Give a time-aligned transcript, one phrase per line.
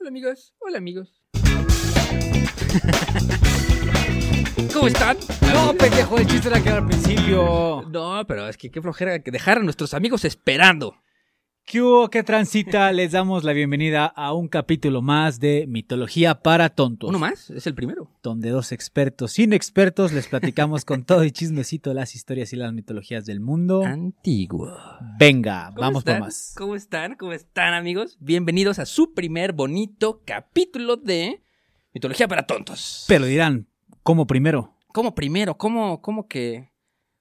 [0.00, 1.12] Hola amigos, hola amigos.
[4.72, 5.16] ¿Cómo están?
[5.52, 7.82] No, pendejo, el chiste era que era al principio.
[7.90, 10.94] No, pero es que qué flojera que dejar a nuestros amigos esperando.
[11.68, 12.08] ¿Qué hubo?
[12.08, 12.90] ¿Qué transita?
[12.92, 17.10] Les damos la bienvenida a un capítulo más de Mitología para Tontos.
[17.10, 17.50] ¿Uno más?
[17.50, 18.10] Es el primero.
[18.22, 23.26] Donde dos expertos inexpertos les platicamos con todo y chismecito las historias y las mitologías
[23.26, 23.84] del mundo.
[23.84, 24.78] Antiguo.
[25.18, 26.20] Venga, ¿Cómo vamos por están?
[26.22, 26.54] más.
[26.56, 27.16] ¿Cómo están?
[27.16, 28.16] ¿Cómo están amigos?
[28.18, 31.42] Bienvenidos a su primer bonito capítulo de
[31.92, 33.04] Mitología para Tontos.
[33.08, 33.68] Pero dirán,
[34.02, 34.74] ¿cómo primero?
[34.86, 35.58] ¿Cómo primero?
[35.58, 36.70] ¿Cómo, cómo que,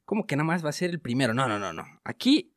[0.05, 1.33] cómo que nada más va a ser el primero?
[1.33, 1.83] No, no, no, no.
[2.05, 2.53] Aquí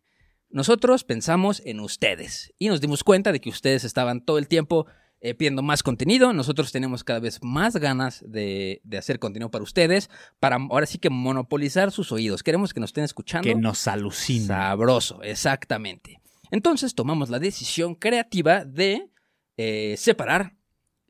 [0.51, 4.87] nosotros pensamos en ustedes y nos dimos cuenta de que ustedes estaban todo el tiempo
[5.21, 6.33] eh, pidiendo más contenido.
[6.33, 10.99] Nosotros tenemos cada vez más ganas de, de hacer contenido para ustedes, para ahora sí
[10.99, 12.43] que monopolizar sus oídos.
[12.43, 13.47] Queremos que nos estén escuchando.
[13.47, 14.47] Que nos alucina.
[14.47, 16.21] Sabroso, exactamente.
[16.51, 19.11] Entonces tomamos la decisión creativa de
[19.57, 20.57] eh, separar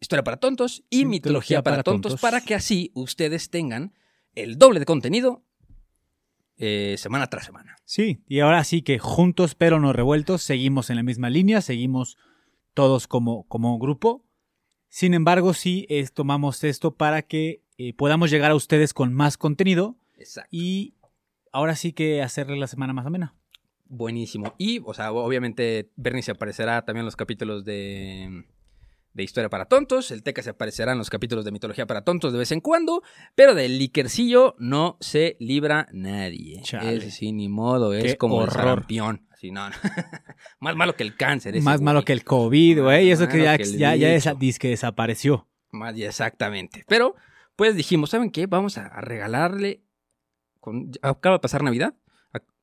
[0.00, 3.92] Historia para Tontos y Mitología, para, tontos, para que así ustedes tengan
[4.34, 5.44] el doble de contenido
[6.62, 7.76] eh, semana tras semana.
[7.84, 12.18] Sí, y ahora sí que juntos pero no revueltos, seguimos en la misma línea, seguimos
[12.74, 14.24] todos como, como grupo.
[14.88, 19.38] Sin embargo, sí es- tomamos esto para que eh, podamos llegar a ustedes con más
[19.38, 20.48] contenido Exacto.
[20.52, 20.94] y
[21.50, 23.34] ahora sí que hacerle la semana más amena.
[23.86, 24.54] Buenísimo.
[24.58, 28.44] Y, o sea, obviamente Bernie se aparecerá también en los capítulos de,
[29.12, 30.10] de Historia para Tontos.
[30.10, 33.02] El Teca se aparecerá en los capítulos de Mitología para Tontos de vez en cuando.
[33.34, 36.60] Pero del liquercillo no se libra nadie.
[36.62, 36.96] Chale.
[37.06, 37.92] Es sí, ni modo.
[37.94, 38.86] Es Qué como el horror.
[38.90, 39.12] no,
[39.70, 39.76] no.
[40.60, 41.56] Más malo que el cáncer.
[41.56, 44.12] ese, Más malo que el COVID, güey, y eso que ya, que el ya, ya
[44.14, 45.48] esa- dizque desapareció.
[45.72, 46.84] Más, exactamente.
[46.88, 47.14] Pero,
[47.56, 48.46] pues dijimos, ¿saben qué?
[48.46, 49.82] Vamos a, a regalarle.
[50.60, 51.94] con- acaba de pasar Navidad.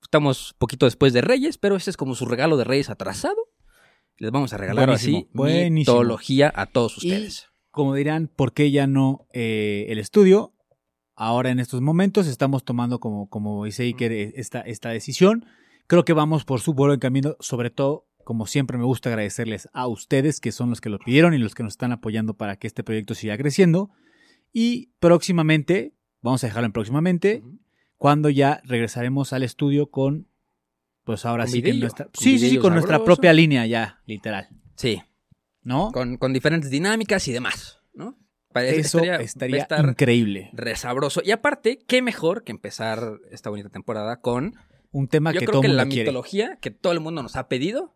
[0.03, 3.35] Estamos poquito después de Reyes, pero este es como su regalo de Reyes atrasado.
[4.17, 5.97] Les vamos a regalar Buenísimo, así buenísimo.
[5.97, 7.47] mitología a todos Y- ustedes.
[7.71, 10.53] Como dirán, ¿por qué ya no eh, el estudio?
[11.15, 15.45] Ahora en estos momentos estamos tomando como, como dice Iker eh, esta, esta decisión.
[15.85, 19.87] Creo que vamos por su buen camino, sobre todo, como siempre me gusta agradecerles a
[19.87, 22.67] ustedes que son los que lo pidieron y los que nos están apoyando para que
[22.67, 23.91] este proyecto siga creciendo.
[24.51, 27.43] Y próximamente, vamos a dejarlo en próximamente,
[27.97, 30.26] cuando ya regresaremos al estudio con,
[31.07, 33.65] pues ahora sí que videillo, nuestra, con sí, sí, sí, videillo con nuestra propia línea
[33.65, 35.01] ya, literal, Sí,
[35.63, 35.91] ¿no?
[35.91, 38.15] con, con diferentes dinámicas y demás, ¿no?
[38.53, 40.49] Eso estaría- estar increíble.
[40.53, 41.21] resabroso.
[41.23, 44.53] Y aparte, qué mejor que empezar esta bonita temporada con,
[44.91, 46.09] Un tema yo que creo todo que el la mundo quiere.
[46.09, 47.95] mitología que todo el mundo nos ha pedido.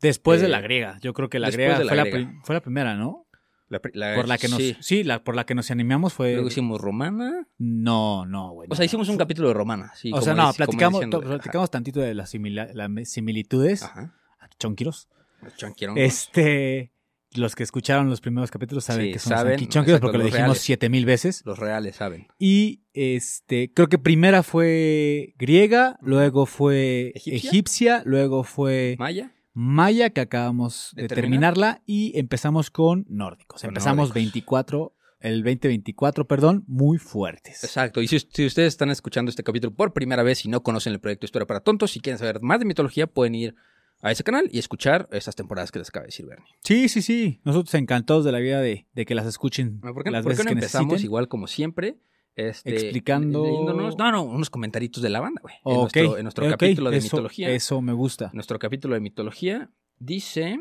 [0.00, 0.98] Después de Eh, la griega.
[1.00, 2.28] Yo creo que la griega, la fue, la griega.
[2.30, 3.26] pri- fue la primera, ¿no?
[3.68, 4.58] La la- Por la que nos.
[4.58, 4.76] sí.
[4.80, 6.32] Sí, la, por la que nos animamos fue.
[6.34, 7.46] Luego hicimos romana.
[7.58, 8.68] No, no, güey.
[8.70, 9.92] O sea, hicimos un capítulo de romana.
[9.94, 13.82] Sí, O sea, no, platicamos, diciendo- platicamos tantito de las simila- las similitudes.
[13.82, 14.14] Ajá.
[14.58, 15.08] Chonquiros.
[15.42, 16.02] Los chanquirongos.
[16.02, 16.92] Este.
[17.34, 20.46] Los que escucharon los primeros capítulos saben Sí, que son saben, chonquiros porque lo dijimos
[20.46, 20.62] reales.
[20.62, 21.42] siete mil veces.
[21.44, 22.26] Los reales saben.
[22.38, 27.50] Y este, creo que primera fue griega, luego fue ¿Egipcia?
[27.50, 29.30] egipcia, luego fue Maya.
[29.58, 31.54] Maya, que acabamos ¿De de, terminar?
[31.54, 33.62] terminarla, y empezamos con nórdicos.
[33.62, 34.14] Con Empezamos nórdicos.
[34.14, 37.64] 24, el 2024, perdón, muy fuertes.
[37.64, 38.00] Exacto.
[38.00, 41.00] Y si, si ustedes están escuchando este capítulo por primera vez y no conocen el
[41.00, 43.56] proyecto Historia para Tontos, si quieren saber más de mitología, pueden ir
[44.00, 46.46] a ese canal y escuchar esas temporadas que les acaba de decir Bernie.
[46.62, 47.40] Sí, sí, sí.
[47.44, 50.34] Nosotros encantados de la vida de, de que las escuchen ¿Por qué, las por qué
[50.34, 51.08] veces no que empezamos necesiten.
[51.08, 51.98] igual como siempre?
[52.38, 55.56] Este, Explicando- leyéndonos- no, no, unos comentaritos de la banda, güey.
[55.64, 57.50] En nuestro, en nuestro capítulo de eso- mitología.
[57.50, 58.30] Eso me gusta.
[58.32, 60.56] Nuestro capítulo de mitología dice: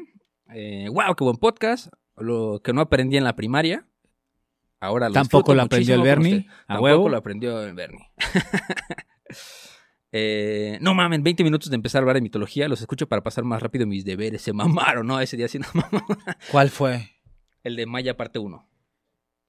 [0.49, 1.93] eh, ¡Wow, qué buen podcast!
[2.15, 3.87] Lo que no aprendí en la primaria.
[4.79, 7.09] Ahora lo Tampoco lo aprendió el Bernie, a Tampoco huevo.
[7.09, 8.11] lo aprendió el Bernie.
[10.13, 12.67] Eh, no mamen, 20 minutos de empezar a hablar de mitología.
[12.69, 14.41] Los escucho para pasar más rápido mis deberes.
[14.41, 15.19] Se mamaron, ¿no?
[15.19, 16.01] Ese día sí nos mamaron.
[16.51, 17.09] ¿Cuál fue?
[17.63, 18.67] El de Maya parte 1.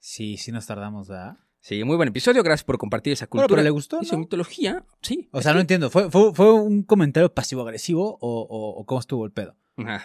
[0.00, 1.38] Sí, sí nos tardamos, ¿verdad?
[1.68, 2.42] Sí, muy buen episodio.
[2.42, 3.58] Gracias por compartir esa Bueno, cultura.
[3.58, 4.20] pero le gustó, Y su ¿no?
[4.20, 5.28] mitología, sí.
[5.32, 5.90] O sea, no que- entiendo.
[5.90, 9.54] ¿Fue, fue, fue un comentario pasivo-agresivo o, o- o cómo estuvo el pedo?
[9.76, 10.02] Ajá.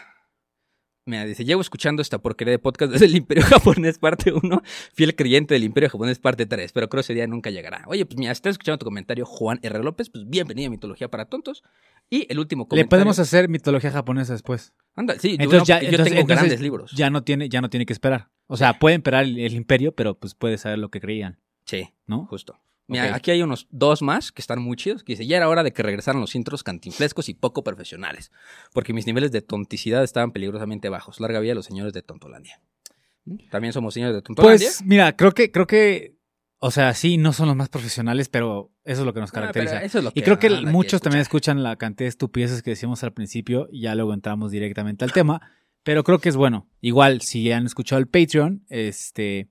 [1.05, 4.61] Mira, dice, llevo escuchando esta porquería de podcast desde el Imperio Japonés parte 1,
[4.93, 7.85] fiel creyente del Imperio Japonés parte 3, pero creo que ese día nunca llegará.
[7.87, 9.79] Oye, pues mira, estás escuchando tu comentario, Juan R.
[9.83, 11.63] López, pues bienvenido a Mitología para Tontos.
[12.09, 12.89] Y el último Le comentario...
[12.89, 14.73] podemos hacer mitología japonesa después.
[14.95, 16.91] Anda, sí, Entonces ya, yo entonces- tengo entonces grandes libros.
[16.91, 18.31] Ya no tiene, ya no tiene que esperar.
[18.47, 21.89] O sea, puede esperar el, el imperio, pero pues puede saber lo que creían, Sí,
[22.07, 22.25] ¿no?
[22.25, 22.59] justo.
[22.87, 25.63] Mira, aquí hay unos dos más que están muy chidos, que dice, ya era hora
[25.63, 28.31] de que regresaran los intros cantinflescos y poco profesionales,
[28.73, 31.19] porque mis niveles de tonticidad estaban peligrosamente bajos.
[31.21, 32.59] Larga vida a los señores de Tontolandia.
[33.25, 33.37] ¿Mm?
[33.49, 34.67] También somos señores de Tontolandia.
[34.67, 36.17] Pues mira, creo que, creo que,
[36.59, 39.35] o sea, sí, no son los más profesionales, pero eso es lo que nos Ah,
[39.35, 39.81] caracteriza.
[39.81, 43.01] eso es lo y creo que muchos también escuchan la cantidad de estupideces que decíamos
[43.03, 45.41] al principio y ya luego entramos directamente al tema.
[45.83, 46.67] Pero creo que es bueno.
[46.79, 49.49] Igual, si han escuchado el Patreon, este,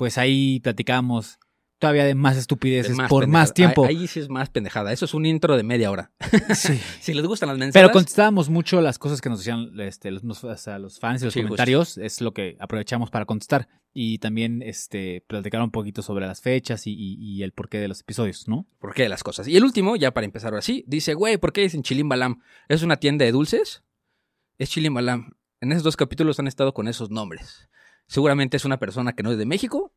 [0.00, 1.38] pues ahí platicábamos
[1.78, 3.74] todavía de más De estupideces más por más pendejada.
[3.74, 3.84] tiempo.
[3.86, 4.92] Ahí, ahí sí es más pendejada.
[4.94, 6.10] Eso es un intro de media hora.
[6.54, 6.80] Sí.
[7.02, 7.82] si les gustan las mensajes.
[7.86, 11.42] Pero contestábamos mucho las cosas que nos decían este, los, fans y los Sí, justo.
[11.42, 11.98] comentarios.
[11.98, 13.68] Es lo que aprovechamos para contestar.
[13.92, 17.88] Y también este, platicar un poquito sobre las fechas y, y- y el porqué de
[17.88, 18.66] los episodios, ¿no?
[18.78, 19.48] ¿Por qué de las cosas?
[19.48, 22.40] Y el último, ya para empezar ahora sí, dice, güey, ¿por qué dicen Chilimbalam?
[22.68, 23.82] ¿Es una tienda de dulces?
[24.56, 25.32] Es Chilimbalam.
[25.60, 27.68] En esos dos capítulos han estado con esos nombres.
[28.10, 29.94] Seguramente es una persona que no es de México.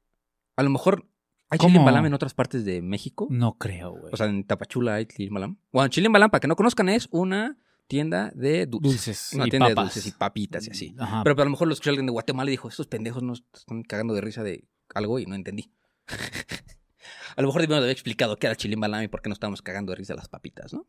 [0.55, 1.09] A lo mejor
[1.49, 1.71] hay ¿Cómo?
[1.71, 3.27] Chilimbalam en otras partes de México.
[3.31, 4.13] No creo, güey.
[4.13, 5.57] O sea, en Tapachula hay Chilimbalam.
[5.71, 7.57] Bueno, Chilimbalam, para que no conozcan, es una
[7.87, 8.91] tienda de dulces.
[8.91, 9.33] dulces.
[9.33, 9.75] Una tienda papas.
[9.75, 10.95] de dulces y papitas y así.
[10.99, 11.23] Ajá.
[11.23, 13.43] Pero, pero a lo mejor lo escuché alguien de Guatemala y dijo, estos pendejos nos
[13.51, 14.63] están cagando de risa de
[14.93, 15.71] algo y no entendí.
[17.35, 19.63] a lo mejor debíamos de haber explicado qué era Chilimbalam y por qué nos estábamos
[19.63, 20.85] cagando de risa las papitas, ¿no?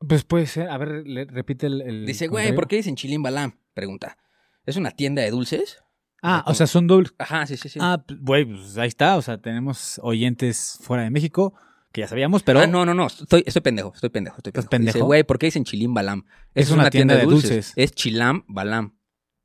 [0.00, 0.70] Pues puede ser.
[0.70, 1.80] A ver, le- repite el.
[1.82, 2.52] el Dice, güey.
[2.52, 3.58] ¿por qué dicen Chilimbalam?
[3.74, 4.18] Pregunta.
[4.66, 5.84] ¿Es una tienda de dulces?
[6.26, 7.14] Ah, o sea, son dulces.
[7.18, 7.78] Ajá, sí, sí, sí.
[7.82, 9.18] Ah, güey, pues ahí está.
[9.18, 11.52] O sea, tenemos oyentes fuera de México
[11.92, 12.60] que ya sabíamos, pero.
[12.60, 13.08] Ah, no, no, no.
[13.08, 14.86] Estoy, estoy pendejo, estoy pendejo, estoy ¿Estás pendejo.
[14.86, 15.06] Dice, pendejo?
[15.06, 16.24] güey, ¿por qué dicen Chilimbalam?
[16.54, 17.74] Es una tienda de dulces.
[17.76, 18.96] Es Chilam Balam.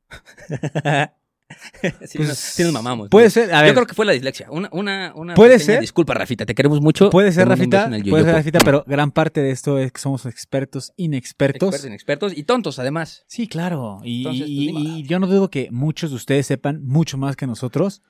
[2.05, 3.09] sí, Pues, nos, sí nos mamamos.
[3.09, 3.31] Puede ¿no?
[3.31, 3.53] ser.
[3.53, 4.47] A Yo creo que fue la dislexia.
[4.51, 5.79] Una, una, una Puede ser.
[5.81, 7.09] Disculpa, Rafita, te queremos mucho.
[7.09, 7.89] puede ser, Rafita.
[8.09, 8.33] Puede ser.
[8.35, 11.69] Rafita, pero gran parte de esto es que somos expertos inexpertos.
[11.69, 13.23] Expertos, inexpertos y tontos, además.
[13.27, 13.99] Sí, claro.
[14.03, 14.49] Y, Entonces, pues,
[14.85, 18.01] y- yo no dudo que muchos de ustedes sepan mucho más que nosotros.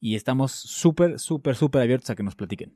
[0.00, 2.74] Y estamos súper, súper, súper abiertos a que nos platiquen.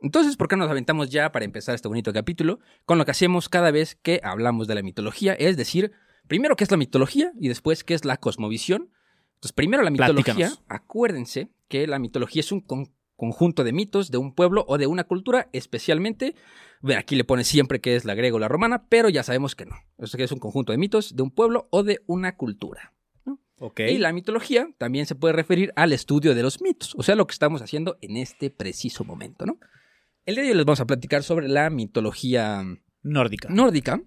[0.00, 3.50] Entonces, ¿por qué nos aventamos ya para empezar este bonito capítulo con lo que hacemos
[3.50, 5.34] cada vez que hablamos de la mitología?
[5.34, 5.92] Es decir,
[6.26, 8.88] primero qué es la mitología y después qué es la cosmovisión.
[9.44, 10.24] Entonces, primero la mitología.
[10.34, 10.62] Platícanos.
[10.68, 14.86] Acuérdense que la mitología es un con- conjunto de mitos de un pueblo o de
[14.86, 16.34] una cultura, especialmente,
[16.80, 19.54] bueno, aquí le pone siempre que es la griega o la romana, pero ya sabemos
[19.54, 19.76] que no.
[19.98, 22.94] Esto que es un conjunto de mitos de un pueblo o de una cultura.
[23.60, 23.80] Ok.
[23.80, 27.26] Y la mitología también se puede referir al estudio de los mitos, o sea, lo
[27.26, 29.58] que estamos haciendo en este preciso momento, ¿no?
[30.26, 32.64] El día de hoy les vamos a platicar sobre la mitología
[33.02, 33.48] Nórdica.
[33.50, 34.00] nórdica.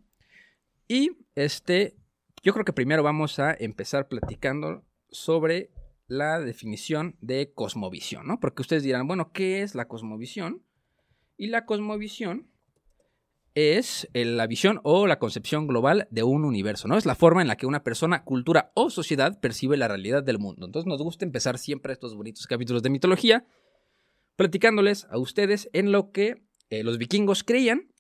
[0.88, 1.96] Y este,
[2.44, 5.72] yo creo que primero vamos a empezar platicando sobre
[6.08, 8.40] la definición de cosmovisión, ¿no?
[8.40, 10.64] Porque ustedes dirán, bueno, ¿qué es la cosmovisión?
[11.38, 12.50] Y la cosmovisión
[13.54, 16.98] es eh, la visión o la concepción global de un universo, ¿no?
[16.98, 20.38] Es la forma en la que una persona, cultura o sociedad percibe la realidad del
[20.38, 20.66] mundo.
[20.66, 23.46] Entonces nos gusta empezar siempre estos bonitos capítulos de mitología
[24.36, 27.92] platicándoles a ustedes en lo que eh, los vikingos creían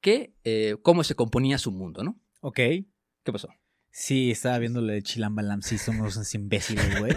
[0.00, 2.18] que eh, cómo se componía su mundo, ¿no?
[2.40, 2.56] Ok.
[2.56, 3.48] ¿Qué pasó?
[3.96, 5.62] Sí, estaba viendo lo de Chilambalam.
[5.62, 7.12] Sí, somos unos imbéciles, güey.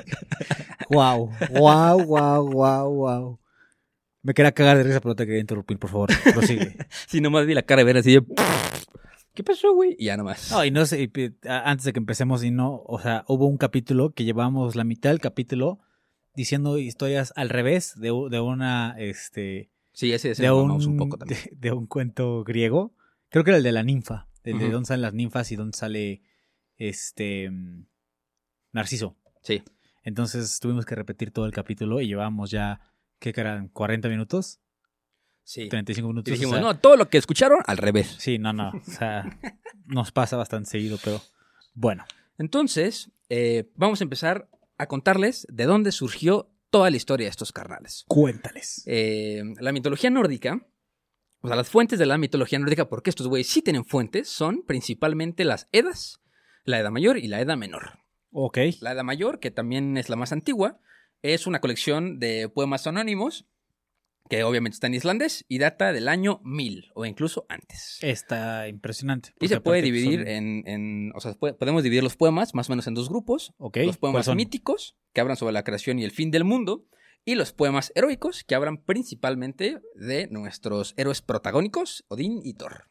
[0.91, 3.39] Wow, wow, wow, wow, wow.
[4.21, 6.09] Me quería cagar de risa, pero te quería interrumpir, por favor.
[6.33, 6.77] Prosigue.
[7.07, 8.23] Sí, nomás vi la cara de ver así de...
[9.33, 9.95] ¿Qué pasó, güey?
[9.97, 10.51] Y ya nomás.
[10.51, 11.11] No, y no sé,
[11.47, 15.09] antes de que empecemos, y no, o sea, hubo un capítulo que llevamos la mitad
[15.09, 15.79] del capítulo
[16.35, 21.17] diciendo historias al revés de, de una, este, sí, ese, ese de un, un poco
[21.17, 21.39] también.
[21.53, 22.93] de, de un cuento griego.
[23.29, 25.75] Creo que era el de la ninfa, el de dónde salen las ninfas y dónde
[25.75, 26.21] sale,
[26.77, 27.85] este, mm,
[28.73, 29.17] Narciso.
[29.43, 29.63] Sí.
[30.03, 32.79] Entonces tuvimos que repetir todo el capítulo y llevábamos ya,
[33.19, 33.71] ¿qué eran?
[33.73, 34.59] ¿40 minutos?
[35.43, 35.69] Sí.
[35.69, 36.31] 35 Y minutos.
[36.31, 38.15] o dijimos, sea, no, todo lo que escucharon al revés.
[38.19, 38.69] Sí, no, no.
[38.69, 39.23] O sea,
[39.85, 41.21] nos pasa bastante seguido, pero
[41.73, 42.05] bueno.
[42.37, 47.51] Entonces, eh, vamos a empezar a contarles de dónde surgió toda la historia de estos
[47.51, 48.03] carnales.
[48.07, 48.83] Cuéntales.
[48.85, 50.67] Eh, la mitología nórdica,
[51.41, 54.63] o sea, las fuentes de la mitología nórdica, porque estos güeyes sí tienen fuentes, son
[54.63, 56.19] principalmente las Edas,
[56.67, 57.99] la Edad Mayor y la Edad Menor.
[58.31, 58.57] Ok.
[58.81, 60.79] La Edad Mayor, que también es la más antigua,
[61.21, 63.47] es una colección de poemas anónimos,
[64.29, 67.97] que obviamente está en islandés y data del año 1000 o incluso antes.
[68.01, 69.33] Está impresionante.
[69.39, 72.67] y se puede dividir son- en, en- o sea, puede- podemos dividir los poemas más
[72.69, 73.53] o menos en dos grupos.
[73.57, 73.77] Ok.
[73.77, 76.85] Los ¿cuáles poemas míticos, que hablan sobre la creación y el fin del mundo,
[77.23, 82.89] y los poemas heroicos, que hablan principalmente de nuestros héroes protagónicos, Odín y Thor.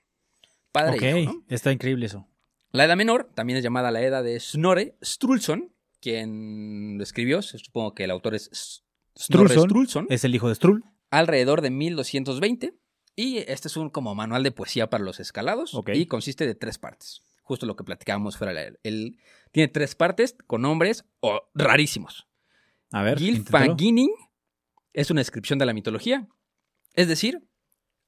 [0.73, 1.45] Padre Ok, e hijo, ¿no?
[1.49, 2.27] está increíble eso.
[2.73, 7.95] La Edad Menor también es llamada la Edad de Snorre Strulson, quien lo escribió, supongo
[7.95, 8.85] que el autor es
[9.19, 10.85] Strulson Strulson, Es el hijo de Strull.
[11.11, 12.75] alrededor de 1220.
[13.19, 15.91] Y este es un como manual de poesía para los escalados Ok.
[15.95, 17.23] y consiste de tres partes.
[17.43, 18.79] Justo lo que platicábamos fuera de él.
[18.83, 19.19] Él
[19.53, 22.27] tiene tres partes con nombres oh, rarísimos.
[22.93, 23.19] A ver.
[23.19, 24.11] Gylfaginning
[24.93, 26.29] es una descripción de la mitología.
[26.93, 27.49] Es decir,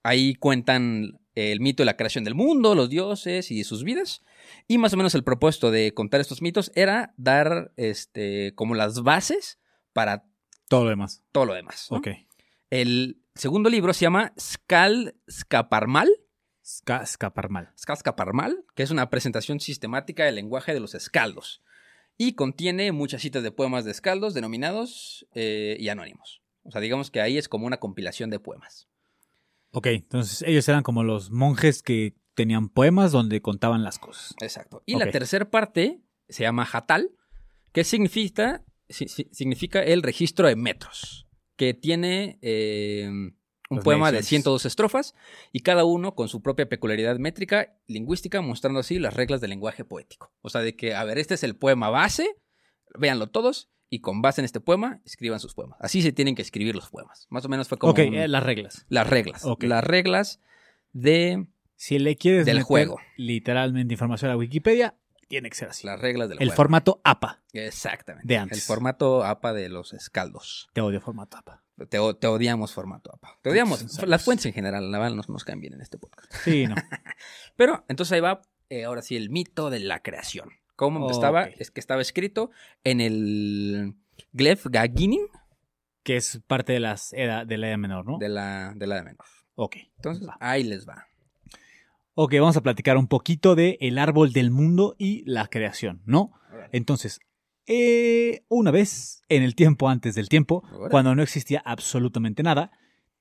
[0.02, 4.22] ahí cuentan el mito de la creación del mundo, los dioses y sus vidas.
[4.66, 9.02] Y más o menos el propósito de contar estos mitos era dar este, como las
[9.02, 9.58] bases
[9.92, 10.24] para
[10.68, 11.22] Todo lo demás.
[11.32, 11.88] todo lo demás.
[11.90, 11.98] ¿no?
[11.98, 12.08] Ok.
[12.70, 16.10] El segundo libro se llama Skal Skaparmal.
[16.64, 21.62] Ska, escapar Skal Skaparmal, que es una presentación sistemática del lenguaje de los escaldos.
[22.18, 26.42] Y contiene muchas citas de poemas de escaldos denominados eh, y anónimos.
[26.64, 28.87] O sea, digamos que ahí es como una compilación de poemas.
[29.78, 34.34] Ok, entonces ellos eran como los monjes que tenían poemas donde contaban las cosas.
[34.40, 34.82] Exacto.
[34.86, 37.10] Y la tercera parte se llama Hatal,
[37.72, 43.08] que significa, si- si- significa el registro de metros, que tiene eh,
[43.70, 44.28] un poema de mediciones.
[44.44, 45.14] 102 estrofas
[45.52, 49.84] y cada uno con su propia peculiaridad métrica lingüística, mostrando así las reglas del lenguaje
[49.84, 50.32] poético.
[50.42, 52.36] O sea, de que, a ver, este es el poema base,
[52.98, 55.78] véanlo todos, y con base en este poema, escriban sus poemas.
[55.80, 57.26] Así se tienen que escribir los poemas.
[57.30, 58.86] Más o menos fue como ok, un- eh, las reglas.
[58.88, 59.44] las reglas.
[59.44, 59.64] Ok.
[59.64, 60.40] Las reglas
[60.92, 62.98] de Si le quieres Del meter juego.
[63.16, 64.96] literalmente información a Wikipedia,
[65.28, 65.86] tiene que ser así.
[65.86, 66.56] las reglas del el juego.
[66.56, 67.42] formato APA.
[67.52, 68.26] Exactamente.
[68.26, 68.58] de antes.
[68.58, 70.68] El formato APA de los escaldos.
[70.72, 71.62] Te odio formato APA.
[71.88, 73.38] Te, odiamos formato APA.
[73.42, 74.02] Te odiamos.
[74.08, 76.32] Las fuentes en general, la verdad, nos, nos caen bien en este podcast.
[76.42, 76.74] Sí, no.
[77.56, 80.50] Pero entonces ahí va, eh, ahora sí, el mito de la creación.
[80.78, 81.44] ¿Cómo estaba?
[81.44, 82.52] Es que estaba escrito
[82.84, 83.94] en el
[84.32, 85.26] Glef Gaginin
[86.04, 88.16] que es parte de, las edad, de la edad menor, ¿no?
[88.16, 89.26] de la, de la de menor.
[89.56, 89.76] Ok.
[89.96, 90.38] Entonces, Va.
[90.40, 91.06] ahí les va.
[92.14, 96.32] Ok, vamos a platicar un poquito de el árbol del mundo y la creación, ¿no?
[96.72, 97.20] Entonces,
[97.66, 102.70] eh, una vez, en el tiempo antes del tiempo, cuando no existía absolutamente nada,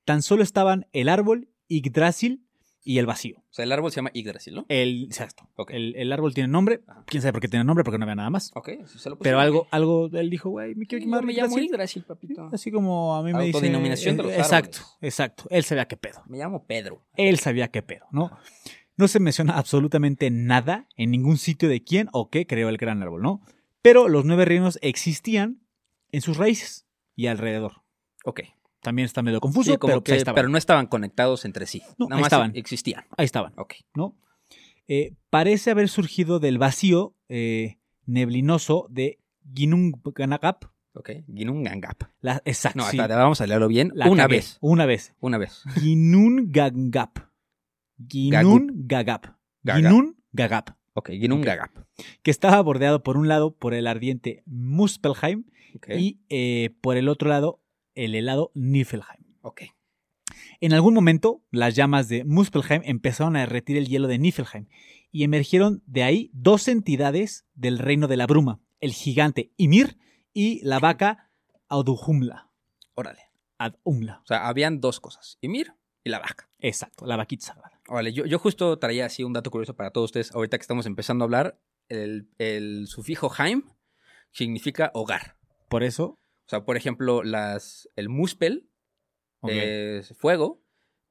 [0.06, 2.47] tan solo estaban el árbol, Yggdrasil
[2.88, 3.36] y el vacío.
[3.40, 4.64] O sea, el árbol se llama Yggdrasil, ¿no?
[4.70, 5.46] El, exacto.
[5.68, 7.04] El, el árbol tiene nombre, Ajá.
[7.06, 8.50] quién sabe por qué tiene nombre, porque no había nada más.
[8.54, 11.34] Ok, eso se lo Pero algo, algo, él dijo, güey, me quiero quemar yo me
[11.34, 11.66] llamo Yggdrasil.
[11.68, 12.48] Yggdrasil, papito.
[12.50, 13.58] Así como a mí me dice...
[13.58, 14.96] Autodenominación de los Exacto, árboles.
[15.02, 15.44] exacto.
[15.50, 16.22] Él sabía qué pedo.
[16.28, 17.04] Me llamo Pedro.
[17.16, 18.30] Él sabía qué pedo, ¿no?
[18.96, 23.02] No se menciona absolutamente nada en ningún sitio de quién o qué creó el gran
[23.02, 23.42] árbol, ¿no?
[23.82, 25.60] Pero los nueve reinos existían
[26.10, 27.82] en sus raíces y alrededor.
[28.24, 28.40] Ok.
[28.88, 30.34] También está medio confuso, Sí, como pero, pues que- ahí estaban.
[30.36, 31.82] pero no estaban conectados entre sí.
[31.98, 32.52] No, Nada ahí más estaban.
[32.56, 33.04] existían.
[33.18, 33.74] Ahí estaban, Ok.
[33.94, 34.16] ¿no?
[34.88, 39.18] Eh, parece haber surgido del vacío eh, neblinoso de
[39.54, 40.64] Ginnungagap.
[40.94, 41.10] Ok.
[41.32, 42.04] Ginungangap.
[42.22, 43.92] La, exacto, No, sí, vamos a leerlo bien.
[43.94, 44.36] la una cagué.
[44.36, 44.56] vez.
[44.62, 45.14] Una vez.
[45.20, 45.62] Una vez.
[45.78, 47.18] Ginnungagap.
[48.08, 49.26] Ginnungagap.
[49.62, 49.82] Gagap.
[49.82, 50.70] Ginnungagap.
[50.94, 51.10] Ok.
[51.10, 51.70] Ginungagap.
[52.22, 55.44] que estaba bordeado por un lado por el ardiente Muspelheim
[55.96, 57.60] y eh, por el otro lado
[58.04, 59.36] el helado Niflheim.
[59.42, 59.62] Ok.
[60.60, 64.68] En algún momento, las llamas de Muspelheim empezaron a derretir el hielo de Niflheim
[65.10, 69.98] y emergieron de ahí dos entidades del reino de la bruma, el gigante Ymir
[70.32, 71.30] y la vaca
[71.68, 72.50] Audhumla.
[72.94, 73.22] Órale.
[73.58, 74.20] Adumla.
[74.22, 75.38] O sea, habían dos cosas.
[75.40, 75.74] Ymir
[76.04, 76.48] y la vaca.
[76.60, 77.80] Exacto, la vaquita sagrada.
[77.88, 80.32] Órale, yo, yo justo traía así un dato curioso para todos ustedes.
[80.32, 83.64] Ahorita que estamos empezando a hablar, el, el sufijo Heim
[84.30, 85.36] significa hogar.
[85.68, 88.70] Por eso, O sea, por ejemplo, las, el Muspel
[89.46, 90.64] es fuego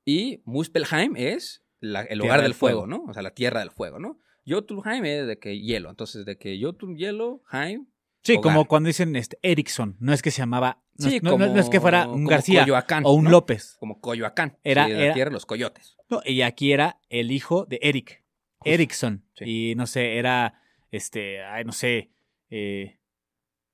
[0.04, 2.88] y Muspelheim es la- el hogar del fuego, fuego.
[2.88, 3.10] ¿no?
[3.10, 4.20] O sea, la tierra del fuego, ¿no?
[4.48, 5.92] Jotunheim es de que hielo.
[5.92, 7.86] Entonces, de que Jotun hielo, Heim.
[8.24, 8.42] sí, hogar.
[8.44, 11.54] como cuando dicen este, Erickson, no es que se llamaba, no, Sí, no- no- como-
[11.54, 13.30] no es que fuera un García Coyoacán, o un ¿no?
[13.30, 13.78] López.
[13.80, 14.58] Como Coyoacán.
[14.64, 15.96] Era- sí, de la era- tierra de los coyotes.
[16.10, 18.24] No, y aquí era el hijo de Eric.
[18.66, 19.24] Erickson.
[19.36, 19.72] sí.
[19.72, 22.10] Y no sé, era, este, ay, no sé,
[22.50, 23.00] eh,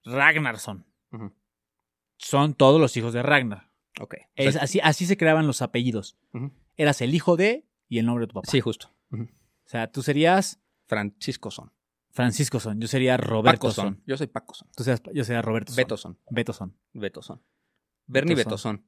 [0.04, 0.86] Ragnarsson.
[1.12, 1.32] Ujú.
[2.18, 3.70] Son todos los hijos de Ragnar.
[4.00, 4.16] Ok.
[4.36, 6.18] Es, así, así se creaban los apellidos.
[6.78, 8.50] Eras el hijo de y el nombre de tu papá.
[8.50, 8.90] Sí, justo.
[9.12, 9.18] O
[9.66, 11.72] sea, tú serías Francisco Son.
[12.12, 12.80] Francisco Son.
[12.80, 14.02] Yo sería Roberto Son.
[14.06, 14.68] Yo soy Paco Son.
[14.76, 15.78] Tú serías- yo sería Roberto Son.
[15.78, 16.18] Beto Son.
[16.24, 16.74] Beto Son.
[16.94, 17.42] Beto Son.
[18.06, 18.86] Bernie Beto Son.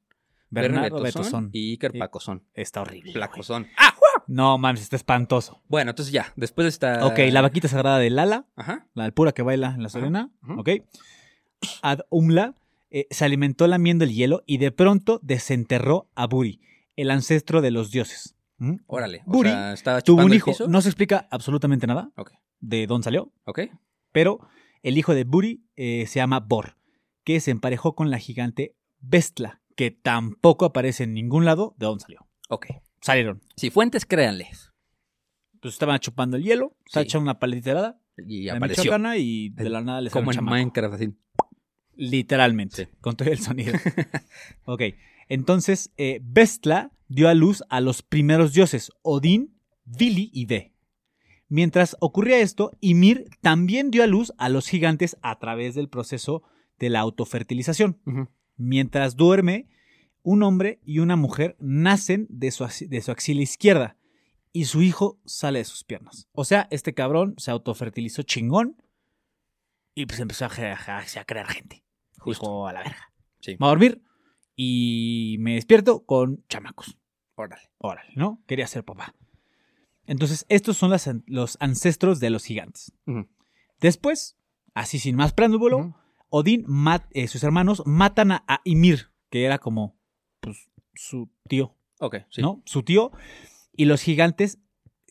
[0.50, 2.44] Bernardo Beto Son y Iker Paco Son.
[2.53, 3.13] Está horrible.
[3.13, 3.44] Güey.
[3.44, 3.67] Son.
[3.77, 3.94] ¡Ah!
[4.27, 5.62] No mames, está espantoso.
[5.67, 6.34] Bueno, entonces ya.
[6.36, 7.05] Después de esta.
[7.05, 8.48] Ok, la vaquita sagrada de Lala.
[8.55, 8.88] Ajá.
[8.94, 10.62] la pura que baila en la Serena, ujú.
[10.62, 10.70] ¿ok?
[11.82, 12.55] Ad Umla
[12.89, 16.62] eh, se alimentó lamiendo el hielo y de pronto desenterró a Buri,
[16.96, 18.36] el ancestro de los dioses.
[18.58, 18.75] ¿Mm?
[18.88, 19.22] Órale.
[19.25, 20.68] O Buri sea, estaba Tuvo un el hijo, piso.
[20.68, 22.12] no se explica absolutamente nada
[22.62, 23.62] de dónde salió, Ok.
[24.12, 24.39] pero
[24.82, 26.77] el hijo de Buri eh, se llama Bor,
[27.25, 32.04] que se emparejó con la gigante Bestla, que tampoco aparece en ningún lado de dónde
[32.04, 32.27] salió.
[32.50, 32.68] Ok.
[33.01, 33.42] Salieron.
[33.58, 34.72] Si fuentes, créanles.
[35.62, 37.06] pues estaban chupando el hielo, se Sí.
[37.06, 38.84] echando una paletita helada, Y apareció.
[38.84, 40.56] michoacana, y de la nada les salió Como en chamaco.
[40.56, 41.10] Minecraft, así.
[41.98, 42.92] Literalmente, Sí.
[43.02, 43.74] con todo el sonido.
[44.66, 44.82] ok,
[45.30, 50.74] entonces eh, Vestla dio a luz a los primeros dioses, Odín, Vili y Ve.
[51.48, 56.42] Mientras ocurría esto, Ymir también dio a luz a los gigantes a través del proceso
[56.80, 58.00] de la autofertilización.
[58.58, 59.68] Mientras duerme,
[60.24, 63.96] un hombre y una mujer nacen de su, axi- de su axila izquierda
[64.52, 66.28] y su hijo sale de sus piernas.
[66.32, 68.82] O sea, este cabrón se autofertilizó chingón
[69.94, 71.84] y pues empezó a- a crear gente.
[72.25, 72.46] Justo.
[72.46, 73.13] Dijo, a la verga.
[73.39, 73.55] Sí.
[73.55, 74.01] Va a dormir
[74.55, 76.98] y me despierto con chamacos.
[77.36, 77.70] Órale.
[77.77, 78.41] Órale, ¿no?
[78.48, 79.13] Quería ser papá.
[80.08, 82.94] Entonces, estos son las los ancestros de los gigantes.
[83.79, 84.38] Después,
[84.74, 85.96] así sin más preámbulo.
[86.29, 89.98] Odín, mat- eh, sus hermanos, matan a, a Ymir, que era como
[90.41, 92.41] pues, su tío, Ok, sí.
[92.41, 92.62] ¿no?
[92.65, 93.12] Su tío.
[93.74, 94.60] Y los gigantes,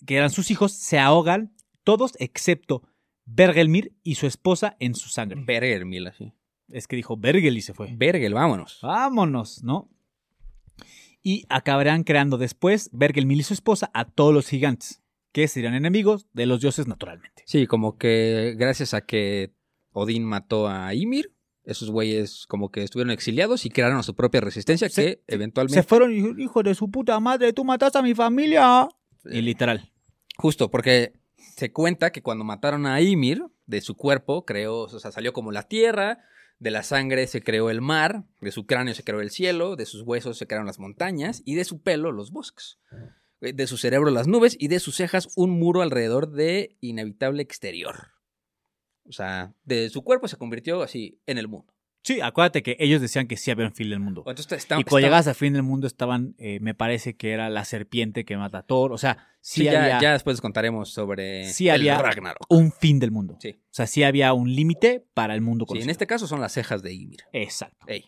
[0.06, 2.82] que eran sus hijos, se ahogan, todos excepto
[3.26, 5.40] Bergelmir y su esposa en su sangre.
[5.44, 6.32] Bergel, mil así.
[6.68, 7.88] Es que dijo Bergel y se fue.
[7.96, 8.78] Bergel, vámonos.
[8.82, 9.88] Vámonos, ¿no?
[11.22, 15.02] Y acabarán creando después Bergelmir y su esposa a todos los gigantes,
[15.32, 17.42] que serían enemigos de los dioses naturalmente.
[17.46, 19.52] Sí, como que gracias a que
[19.92, 21.32] Odín mató a Ymir,
[21.64, 25.80] esos güeyes como que estuvieron exiliados y crearon su propia resistencia Se- que eventualmente...
[25.80, 28.86] Se fueron, hijo- hijo de su puta madre, tú mataste a mi familia.
[29.24, 29.90] Y literal.
[30.36, 31.14] Justo, porque
[31.56, 35.52] se cuenta que cuando mataron a Ymir, de su cuerpo creó, o sea, salió como
[35.52, 36.18] la tierra,
[36.64, 39.84] de la sangre se creó el mar, de su cráneo se creó el cielo, de
[39.84, 42.78] sus huesos se crearon las montañas y de su pelo los bosques.
[43.42, 47.42] Eh, De su cerebro las nubes y de sus cejas un muro alrededor de inevitable
[47.42, 48.12] exterior.
[49.06, 51.73] O sea, de su cuerpo se convirtió así en el mundo.
[52.04, 54.22] Sí, acuérdate que ellos decían que sí había un fin del mundo.
[54.26, 57.48] Entonces, está- y cuando llegabas al fin del mundo estaban, eh, me parece que era
[57.48, 58.92] la serpiente que mata a Thor.
[58.92, 62.44] O sea, sí, Sí, ya, había ya después les contaremos sobre Sí el había Ragnarok.
[62.50, 63.38] un fin del mundo.
[63.40, 63.56] Sí.
[63.58, 65.84] O sea, sí había un límite para el mundo Sí, conocido.
[65.86, 67.20] en este caso son las cejas de Ymir.
[67.32, 67.86] Exacto.
[67.88, 68.04] Ey.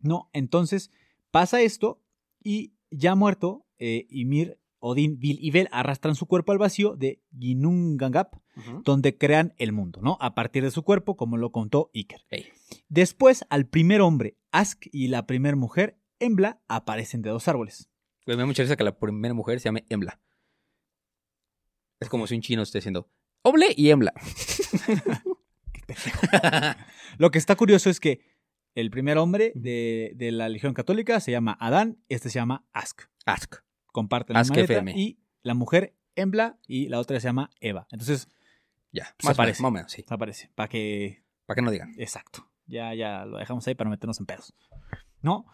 [0.00, 0.90] No, entonces
[1.30, 2.00] pasa esto
[2.42, 7.20] y ya muerto, eh, Ymir, Odín, Vil y Vel arrastran su cuerpo al vacío de
[7.38, 8.34] Ginnungagap,
[8.82, 10.16] donde crean el mundo, ¿no?
[10.20, 12.22] A partir de su cuerpo, como lo contó Iker.
[12.30, 12.46] Ey.
[12.88, 17.88] Después, al primer hombre, Ask, y la primer mujer, Embla, aparecen de dos árboles.
[18.26, 20.20] Güey, me da mucha risa que la primera mujer se llame Embla.
[22.00, 23.10] Es como si un chino esté diciendo
[23.42, 24.12] Oble y Embla.
[27.18, 28.20] Lo que está curioso es que
[28.74, 33.02] el primer hombre de, de la Legión Católica se llama Adán, este se llama Ask.
[33.26, 33.56] Ask.
[33.86, 37.86] Comparten la letra, y la mujer Embla y la otra se llama Eva.
[37.90, 38.28] Entonces,
[38.92, 39.06] Ya.
[39.18, 39.62] Se Más o parece.
[39.62, 40.04] menos, más o menos, sí.
[40.08, 41.94] aparece, para que Para que no digan.
[41.98, 42.49] Exacto.
[42.70, 44.54] Ya, ya lo dejamos ahí para no meternos en pedos.
[45.22, 45.46] ¿No?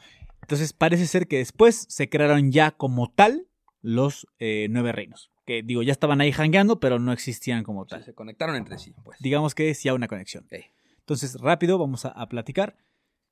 [0.43, 3.49] Entonces parece ser que después se crearon ya como tal
[3.83, 5.31] los eh, nueve reinos.
[5.45, 8.05] Que digo, ya estaban ahí jangueando, pero no existían como tal.
[8.05, 9.19] se conectaron entre sí, pues.
[9.21, 10.47] Digamos que sí hay una conexión.
[10.99, 12.77] Entonces, rápido, vamos a, a platicar.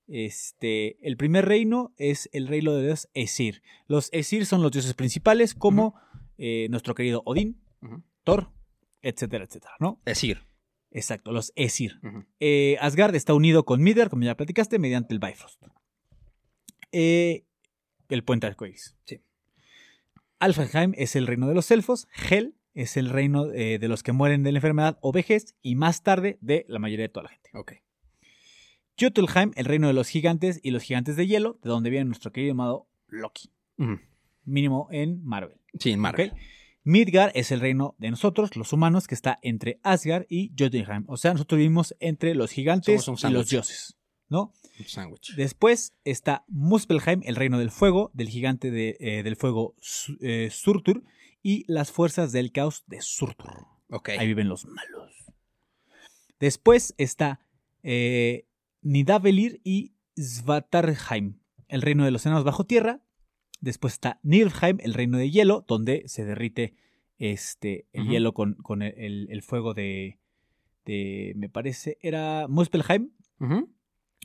[0.06, 3.62] Este, el primer reino es el reino de los Esir.
[3.86, 5.94] Los Esir son los dioses principales, como
[6.38, 7.60] eh, nuestro querido Odín.
[8.22, 8.50] Thor,
[9.02, 10.00] etcétera, etcétera, ¿no?
[10.06, 10.46] Esir.
[10.94, 12.00] Exacto, los Esir.
[12.38, 15.60] Eh, Asgard está unido con Midgard, como ya platicaste, mediante el Bifrost.
[16.92, 17.44] Eh,
[18.08, 18.96] el puente arcoíris.
[19.04, 19.20] Sí.
[20.38, 22.06] Alfheim es el reino de los elfos.
[22.30, 25.56] Hel es el reino eh, de los que mueren de la enfermedad o vejez.
[25.62, 27.50] Y más tarde de la mayoría de toda la gente.
[27.54, 27.72] Ok.
[28.98, 32.30] Jotunheim, el reino de los gigantes y los gigantes de hielo, de donde viene nuestro
[32.30, 33.50] querido amado Loki.
[34.44, 35.58] Mínimo en Marvel.
[35.80, 36.30] Sí, en Marvel.
[36.30, 36.38] ¿ok?
[36.84, 41.04] Midgard es el reino de nosotros, los humanos, que está entre Asgard y Jotunheim.
[41.08, 43.96] O sea, nosotros vivimos entre los gigantes y los dioses.
[44.28, 44.52] ¿No?
[45.36, 49.74] Después está Muspelheim, el reino del fuego, del gigante de, eh, del fuego
[50.20, 51.04] eh, Surtur,
[51.42, 53.66] y las fuerzas del caos de Surtur.
[54.18, 55.14] Ahí viven los malos.
[56.40, 57.40] Después está
[57.82, 58.46] eh,
[58.82, 63.03] Nidavellir y Svartalheim, el reino de los enanos bajo tierra.
[63.64, 66.74] Después está Niflheim, el reino de hielo, donde se derrite
[67.18, 70.18] este, el hielo con, con el, el- el fuego de,
[70.84, 73.10] de, me parece, era Muspelheim.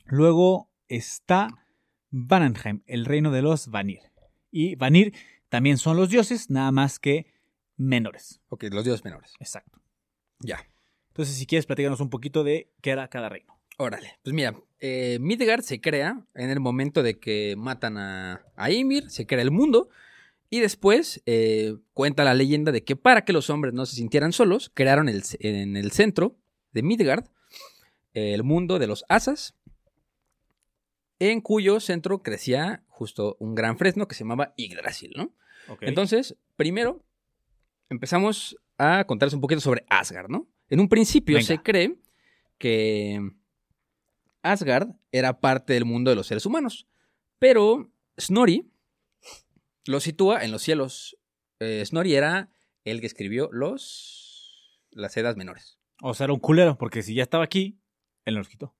[0.06, 1.48] Luego está
[2.10, 4.00] Vanheim, el reino de los Vanir.
[4.50, 5.14] Y Vanir
[5.48, 7.26] también son los dioses, nada más que
[7.76, 8.40] menores.
[8.48, 9.32] Ok, los dioses menores.
[9.38, 9.80] Exacto.
[10.40, 10.66] Ya.
[11.08, 13.59] Entonces, si quieres, platícanos un poquito de qué era cada reino.
[13.80, 14.18] Órale.
[14.22, 19.08] Pues mira, eh, Midgard se crea en el momento de que matan a, a Ymir,
[19.08, 19.88] se crea el mundo.
[20.50, 24.32] Y después eh, cuenta la leyenda de que para que los hombres no se sintieran
[24.32, 26.36] solos, crearon el en el centro
[26.72, 27.24] de Midgard
[28.12, 29.54] eh, el mundo de los asas,
[31.18, 35.32] en cuyo centro crecía justo un gran fresno que se llamaba Yggdrasil, ¿no?
[35.80, 37.02] Entonces, primero,
[37.88, 40.48] empezamos a contarles un poquito sobre Asgard, ¿no?
[40.68, 41.46] En un principio Venga.
[41.46, 41.96] se cree
[42.58, 43.39] que
[44.42, 46.86] Asgard era parte del mundo de los seres humanos,
[47.38, 48.70] pero Snorri
[49.86, 51.16] lo sitúa en los cielos.
[51.58, 52.50] Eh, Snorri era
[52.84, 55.78] el que escribió los las Edas menores.
[56.02, 57.78] O sea, era un culero, porque si ya estaba aquí,
[58.24, 58.74] él nos quitó.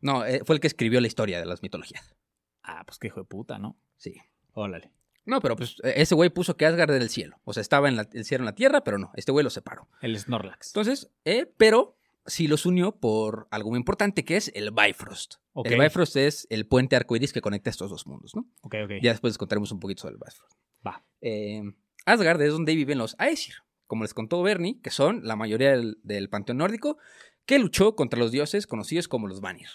[0.00, 2.14] No, eh, fue el que escribió la historia de las mitologías.
[2.62, 3.76] Ah, pues qué hijo de puta, ¿no?
[3.96, 4.14] Sí.
[4.52, 4.90] Órale.
[5.26, 7.40] No, pero pues eh, ese güey puso que Asgard era el cielo.
[7.44, 9.50] O sea, estaba en la- el cielo en la tierra, pero no, este güey lo
[9.50, 9.88] separó.
[10.00, 10.68] El Snorlax.
[10.68, 15.34] Entonces, eh, pero sí los unió por algo muy importante que es el Bifrost.
[15.64, 18.46] El Bifrost es el puente arcoiris que conecta estos dos mundos, ¿no?
[18.62, 18.90] ok, ok.
[19.02, 20.52] Ya después les contaremos un poquito sobre el Bifrost.
[20.86, 21.04] Va.
[21.20, 21.62] Eh,
[22.06, 23.54] Asgard es donde viven los Aesir,
[23.86, 26.98] como les contó Bernie, que son la mayoría del, del panteón nórdico,
[27.46, 29.68] que luchó contra los dioses conocidos como los Vanir.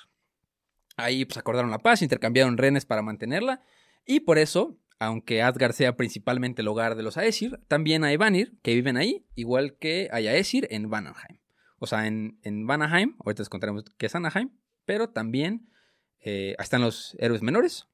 [0.97, 3.63] Ahí pues acordaron la paz, intercambiaron renes para mantenerla,
[4.05, 8.57] y por eso, aunque Asgard sea principalmente el hogar de los Aesir, también hay Vanir
[8.62, 11.38] que viven ahí, igual que hay Aesir en Vanaheim.
[11.79, 14.49] O sea, en, en Vanaheim, ahorita les contaremos qué es Anaheim,
[14.85, 15.69] pero también
[16.19, 17.87] eh, están los héroes menores,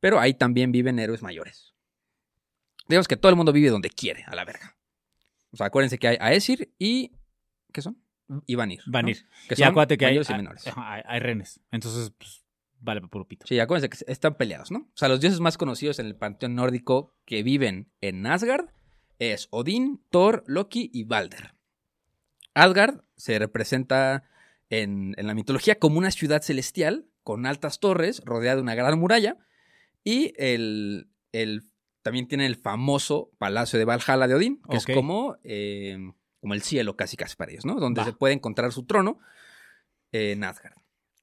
[0.00, 1.74] pero ahí también viven héroes mayores.
[2.88, 4.76] Digamos que todo el mundo vive donde quiere, a la verga.
[5.52, 7.12] O sea, acuérdense que hay Aesir y...
[7.72, 7.98] ¿Qué son?
[8.46, 8.80] Y Vanir.
[8.86, 8.92] ¿no?
[8.92, 9.26] Vanir.
[9.48, 10.66] Que Y son acuérdate que hay, mayores y hay- menores.
[10.66, 11.60] ajá, hay- hay renes.
[11.70, 12.44] Entonces, pues,
[12.80, 13.46] vale para puro pito.
[13.46, 14.78] Sí, acuérdense que están peleados, ¿no?
[14.78, 18.66] O sea, los dioses más conocidos en el panteón nórdico que viven en Asgard
[19.18, 21.54] es Odín, Thor, Loki y Balder.
[22.54, 24.24] Asgard se representa
[24.70, 28.98] en, en la mitología como una ciudad celestial con altas torres rodeada de una gran
[28.98, 29.36] muralla
[30.04, 31.62] y el, el-
[32.02, 35.96] también tiene el famoso palacio de Valhalla de Odín, que es como, eh,
[36.40, 37.76] como el cielo casi casi para ellos, ¿no?
[37.76, 39.20] Donde se puede encontrar su trono
[40.10, 40.74] en Asgard.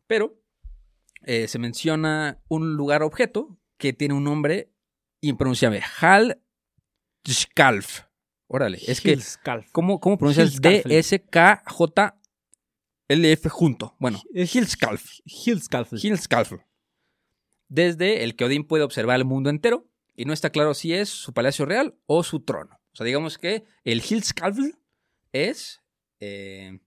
[0.07, 0.41] Pero
[1.25, 4.71] eh, se menciona un lugar objeto que tiene un nombre
[5.19, 5.81] impronunciable.
[5.99, 6.41] Hal
[7.27, 8.03] Skalf.
[8.51, 9.15] Órale, es que.
[9.71, 10.59] ¿cómo, cómo pronuncias.
[10.59, 13.95] D-S-K-J-L-F junto?
[13.99, 15.19] Bueno, Es Hilskalf.
[15.25, 15.93] Hilskalf.
[15.93, 16.53] Hilskalf.
[17.67, 21.09] Desde el que Odín puede observar el mundo entero y no está claro si es
[21.09, 22.79] su palacio real o su trono.
[22.91, 24.57] O sea, digamos que el Hilskalf
[25.31, 25.81] es
[26.19, 26.79] eh,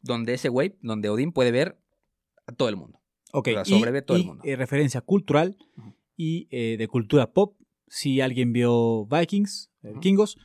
[0.00, 1.78] donde ese güey, donde Odín puede ver
[2.46, 3.00] a todo el mundo.
[3.32, 4.42] Ok, O sea, y- sobrevive todo el y, mundo.
[4.44, 5.56] eh, referencia cultural
[6.16, 7.56] y eh, de cultura pop.
[7.94, 10.36] Si alguien vio Vikings, eh, vikingos,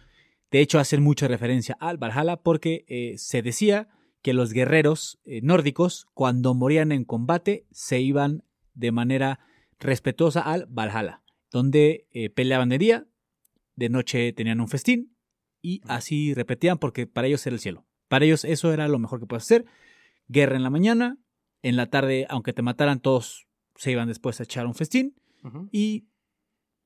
[0.52, 3.88] de hecho hacen mucha referencia al Valhalla porque eh, se decía
[4.22, 8.44] que los guerreros eh, nórdicos cuando morían en combate se iban
[8.76, 9.40] de manera
[9.80, 13.08] respetuosa al Valhalla, donde eh, peleaban de día,
[13.76, 15.16] de noche tenían un festín
[15.60, 17.88] y así repetían porque para ellos era el cielo.
[18.10, 19.66] Para ellos eso era lo mejor que puedes hacer.
[20.28, 21.18] Guerra en la mañana,
[21.64, 25.16] en la tarde, aunque te mataran, todos se iban después a echar un festín
[25.72, 26.06] y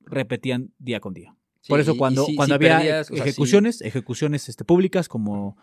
[0.05, 1.35] repetían día con día.
[1.61, 5.07] Sí, Por eso cuando, si- cuando si había perdías, o sea, ejecuciones, ejecuciones este, públicas
[5.07, 5.57] como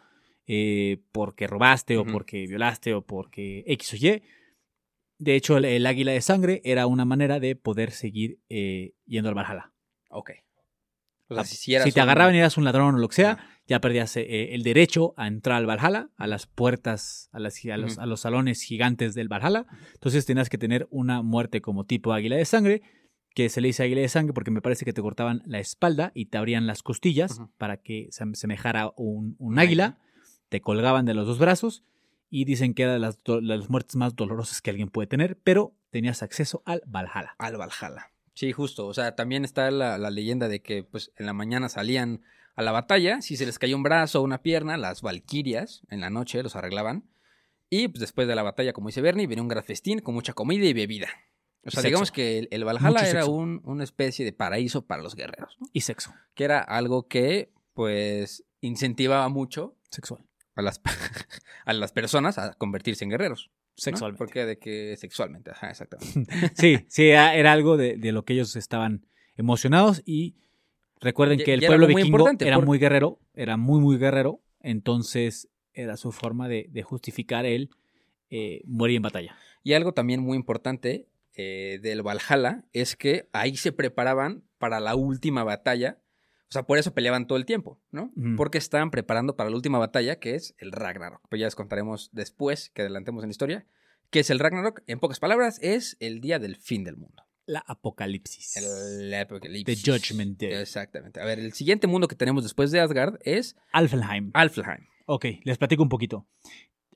[0.47, 4.23] eh, porque robaste o porque violaste o porque X o Y,
[5.19, 9.29] de hecho el, el águila de sangre era una manera de poder seguir eh, yendo
[9.29, 9.73] al Valhalla.
[10.09, 10.31] Ok.
[11.29, 13.39] O sea, Ah, si, te un- agarraban y eras un ladrón o lo que sea,
[13.69, 17.77] ya perdías eh, el derecho a entrar al Valhalla, a las puertas, a, las, a,
[17.77, 19.67] los, a los salones gigantes del Valhalla.
[19.95, 22.83] Entonces tenías que tener una muerte como tipo águila de sangre,
[23.41, 26.13] que se le dice águila de sangre porque me parece que te cortaban la espalda
[26.15, 29.99] y te abrían las costillas para que se semejara un, águila.
[30.51, 31.83] Te colgaban de los dos brazos
[32.29, 33.17] y dicen que era de las,
[33.71, 37.35] muertes más dolorosas que alguien puede tener, pero tenías acceso al Valhalla.
[37.39, 38.13] al Valhalla.
[38.35, 38.87] Sí, justo.
[38.87, 42.21] O sea, también está la, la leyenda de que pues en la mañana salían
[42.57, 43.23] a la batalla.
[43.23, 46.57] Si se les cayó un brazo o una pierna, las valquirias en la noche los
[46.57, 47.09] arreglaban.
[47.71, 50.35] Y pues después de la batalla, como dice Bernie, venía un gran festín con mucha
[50.35, 51.09] comida y bebida.
[51.67, 51.89] O sea, Sexo.
[51.89, 55.57] digamos que el, el Valhalla Mucho era un- una especie de paraíso para los guerreros,
[55.61, 55.67] ¿no?
[55.73, 56.13] Y sexo.
[56.35, 60.25] Que era algo que, pues, incentivaba mucho Sexual.
[60.55, 60.81] a las,
[61.67, 63.51] a las personas a convertirse en guerreros.
[63.51, 63.61] ¿no?
[63.77, 64.19] Sexualmente.
[64.19, 66.33] Porque de que sexualmente, ajá, exactamente.
[66.55, 70.37] Sí, sí, era algo de, de lo que ellos estaban emocionados y
[71.01, 74.41] recuerden que el pueblo muy vikingo importante, era por- muy guerrero, era muy, muy guerrero,
[74.61, 77.71] entonces era su forma de, de justificar el
[78.31, 79.37] eh, morir en batalla.
[79.63, 84.95] Y algo también muy importante eh, del Valhalla es que ahí se preparaban para la
[84.95, 86.01] última batalla.
[86.49, 88.13] O sea, por eso peleaban todo el tiempo, ¿no?
[88.37, 91.23] Porque estaban preparando para la última batalla, que es el Ragnarok.
[91.29, 93.67] Pues ya les contaremos después que adelantemos en la historia.
[94.11, 94.83] Que es el Ragnarok?
[94.89, 97.23] En pocas palabras, es el día del fin del mundo.
[97.47, 98.57] La apocalipsis.
[98.57, 99.83] El apocalipsis.
[99.83, 100.53] The Judgment Day.
[100.55, 101.21] Exactamente.
[101.21, 104.31] A ver, el siguiente mundo que tenemos después de Asgard es Alfenheim.
[104.35, 104.87] Alfheim.
[105.07, 106.27] Ok, les platico un poquito.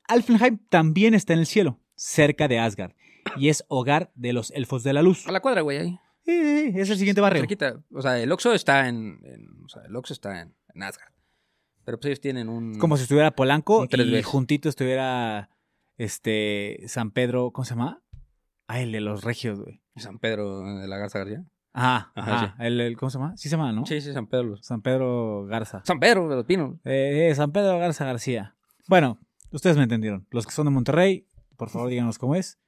[0.09, 2.92] Alfenheim también está en el cielo, cerca de Asgard,
[3.37, 5.26] y es hogar de los elfos de la luz.
[5.26, 6.00] A la cuadra, güey, ahí.
[6.24, 7.40] Sí, sí, sí, es el siguiente barrio.
[7.42, 7.82] Cerquita.
[7.92, 11.12] O sea, el Oxxo está en, en- o sea, el Oxxo está en, en Asgard.
[11.84, 12.78] Pero pues ellos tienen un...
[12.78, 14.24] Como si estuviera Polanco y veces.
[14.24, 15.50] juntito estuviera
[15.98, 18.02] este San Pedro, ¿cómo se llama?
[18.66, 19.82] Ah, el de los regios, güey.
[19.96, 21.44] San Pedro de la Garza García.
[21.74, 22.64] Ajá, Ajá, ajá.
[22.64, 23.37] El, el- ¿Cómo se llama?
[23.37, 23.84] Sí se llama, ¿no?
[23.84, 24.56] Sí, sí, San Pedro.
[24.62, 25.82] San Pedro Garza.
[25.84, 26.76] San Pedro de los Pinos.
[26.84, 28.56] Eh, eh, San Pedro Garza García.
[28.88, 29.18] Bueno,
[29.50, 30.26] ustedes me entendieron.
[30.30, 32.58] Los que son de Monterrey, por favor díganos cómo es.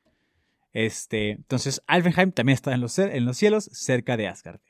[0.76, 4.60] Este, entonces, Alfenheim también está en los, cielos, cerca de Asgard.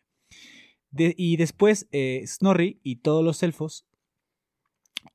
[0.93, 3.89] Y después, eh, Snorri y todos los elfos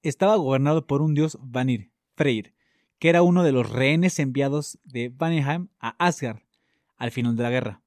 [0.02, 2.56] estaba gobernado por un dios Vanir, Freyr,
[3.00, 6.42] que era uno de los rehenes enviados de Vanheim a Asgard
[6.98, 7.82] al final de la guerra.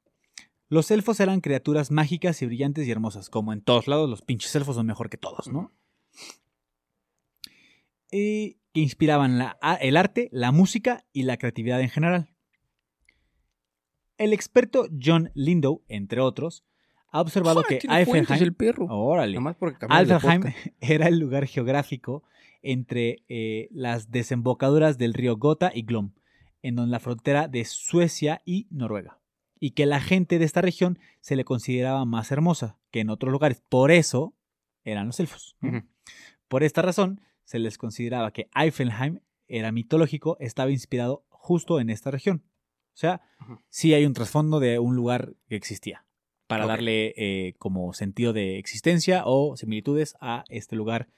[0.70, 4.56] Los elfos eran criaturas mágicas y brillantes y hermosas, como en todos lados, los pinches
[4.56, 5.74] elfos son mejor que todos, ¿no?
[8.10, 12.33] Y que inspiraban el arte, la música y la creatividad en general.
[14.16, 16.64] El experto John Lindow, entre otros,
[17.11, 18.87] ha observado que Alfenheim, el perro.
[18.87, 19.38] órale,
[19.88, 22.24] Alfenheim era el lugar geográfico
[22.62, 26.12] entre eh, las desembocaduras del río Gotha y Glom,
[26.62, 29.20] en donde la frontera de Suecia y Noruega,
[29.61, 33.31] y que la gente de esta región se le consideraba más hermosa que en otros
[33.31, 33.62] lugares.
[33.68, 34.35] Por eso
[34.83, 35.57] eran los elfos.
[36.48, 42.11] Por esta razón, se les consideraba que Alfenheim era mitológico, estaba inspirado justo en esta
[42.11, 42.42] región.
[42.94, 43.20] O sea,
[43.68, 46.04] sí hay un trasfondo de un lugar que existía
[46.46, 51.09] para darle eh, como sentido de existencia o similitudes a este lugar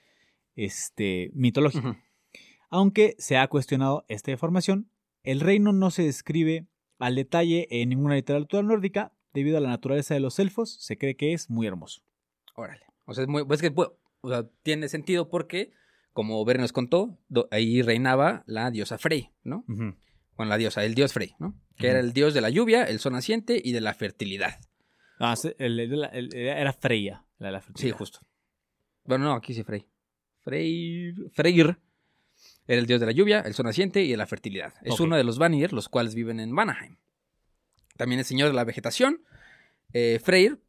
[0.55, 1.97] este, mitológico.
[2.71, 4.91] Aunque se ha cuestionado esta información,
[5.23, 6.67] el reino no se describe
[6.99, 11.15] al detalle en ninguna literatura nórdica debido a la naturaleza de los elfos, se cree
[11.17, 12.01] que es muy hermoso.
[12.55, 12.87] Órale.
[13.05, 15.73] O sea, es muy, pues que o sea, tiene sentido porque,
[16.13, 19.65] como Ver nos contó, do- ahí reinaba la diosa Frey, ¿no?
[20.37, 21.55] Bueno, la diosa, el dios Frey, ¿no?
[21.77, 24.59] Que era el dios de la lluvia, el sol naciente y de la fertilidad.
[25.19, 27.97] Ah, sí, el- el- el- era Freya, la de la Sí, fertilidad.
[27.99, 28.21] justo.
[29.05, 29.87] Bueno, no, aquí sí Frey.
[30.43, 31.15] Freyr.
[31.33, 31.79] Freyr
[32.67, 34.75] era el dios de la lluvia, el sol naciente y de la fertilidad.
[34.83, 36.99] Es uno de los Vanir, los cuales viven en Vanaheim.
[37.97, 39.25] También es señor de la vegetación.
[39.93, 40.61] Eh, Freyr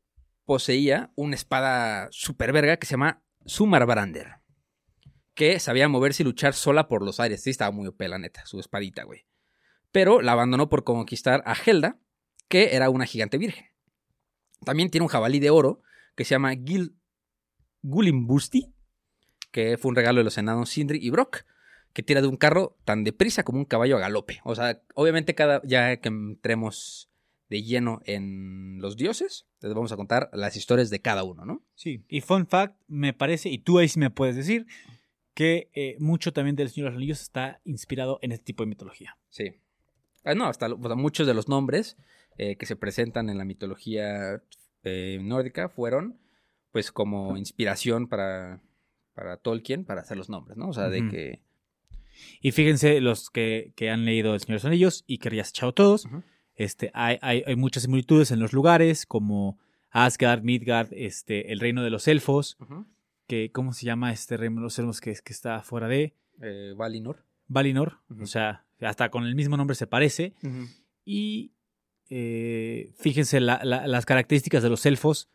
[0.46, 4.36] poseía una espada super verga que se llama Sumarbrander.
[5.34, 7.44] Que sabía moverse y luchar sola por los aires.
[7.44, 9.26] Sí, estaba muy OP, la neta, su espadita, güey.
[9.98, 11.98] Pero la abandonó por conquistar a Helda,
[12.50, 13.66] que era una gigante virgen.
[14.64, 15.82] También tiene un jabalí de oro
[16.16, 16.96] que se llama Gil
[17.82, 18.72] Gulimbusti,
[19.50, 21.46] que fue un regalo de los enanos Sindri y Brock,
[21.94, 24.40] que tira de un carro tan deprisa como un caballo a galope.
[24.44, 27.10] O sea, obviamente cada ya que entremos
[27.50, 31.66] de lleno en los dioses, les vamos a contar las historias de cada uno, ¿no?
[31.74, 34.68] Sí, y fun fact, me parece, y tú ahí sí me puedes decir,
[35.34, 38.70] que eh, mucho también del Señor de los Anillos está inspirado en este tipo de
[38.70, 39.18] mitología.
[39.30, 39.56] Sí.
[40.28, 41.98] Ah, no, hasta muchos de los nombres
[42.38, 44.44] eh, que se presentan en la mitología
[44.84, 46.20] eh, nórdica fueron
[46.72, 48.62] pues como inspiración para,
[49.14, 50.68] para Tolkien para hacer los nombres, ¿no?
[50.68, 51.42] O sea, de que...
[52.42, 55.44] Y fíjense, los que, que han leído El Señor de los Anillos y que ya
[55.44, 56.08] echado todos,
[56.56, 59.60] este, hay, hay, hay muchas similitudes en los lugares, como
[59.92, 62.58] Asgard, Midgard, este, el reino de los elfos,
[63.28, 66.74] que, ¿cómo se llama este reino de los elfos que, que está fuera de Eh,
[66.76, 67.24] Valinor.
[67.48, 68.02] Valinor?
[68.22, 70.34] O sea, hasta con el mismo nombre se parece.
[71.06, 71.52] Y
[72.10, 75.30] eh, fíjense, la- la- las características de los elfos,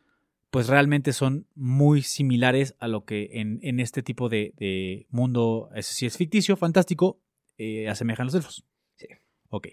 [0.50, 5.70] pues realmente son muy similares a lo que en, en este tipo de, de mundo,
[5.80, 7.18] sí es ficticio, fantástico,
[7.58, 8.64] eh, asemejan los elfos.
[8.96, 9.06] Sí.
[9.48, 9.68] Ok.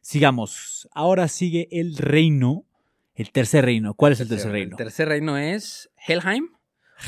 [0.00, 0.88] Sigamos.
[0.92, 2.64] Ahora sigue el reino,
[3.14, 3.94] el tercer reino.
[3.94, 4.72] ¿Cuál es el tercer reino?
[4.72, 6.48] El tercer reino es Helheim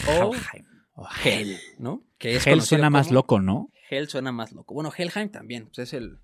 [0.08, 0.66] o Helheim.
[0.94, 2.02] O Hel, ¿no?
[2.16, 3.70] Que es Hel suena más loco, ¿no?
[3.88, 4.74] Hel suena más loco.
[4.74, 6.18] Bueno, Helheim también, pues es el,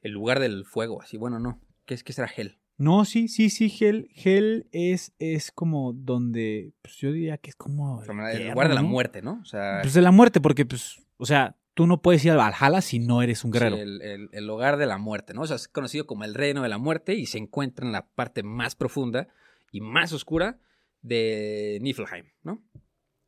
[0.00, 1.16] el lugar del fuego, así.
[1.16, 1.60] Bueno, no.
[1.86, 2.58] ¿Qué, es, qué será Hel?
[2.76, 7.56] No, sí, sí, sí, Hel, Hel es, es como donde, pues yo diría que es
[7.56, 8.02] como...
[8.02, 9.38] El lugar de la muerte, ¿no?
[9.42, 12.38] O sea, Pues de la muerte, porque, pues, o sea, tú no puedes ir al
[12.38, 13.76] Valhalla si no eres un guerrero.
[13.76, 15.42] sí, el, el- el hogar de la muerte, ¿no?
[15.42, 18.06] O sea, es conocido como el reino de la muerte y se encuentra en la
[18.08, 19.28] parte más profunda
[19.70, 20.58] y más oscura
[21.00, 22.60] de Niflheim, ¿no?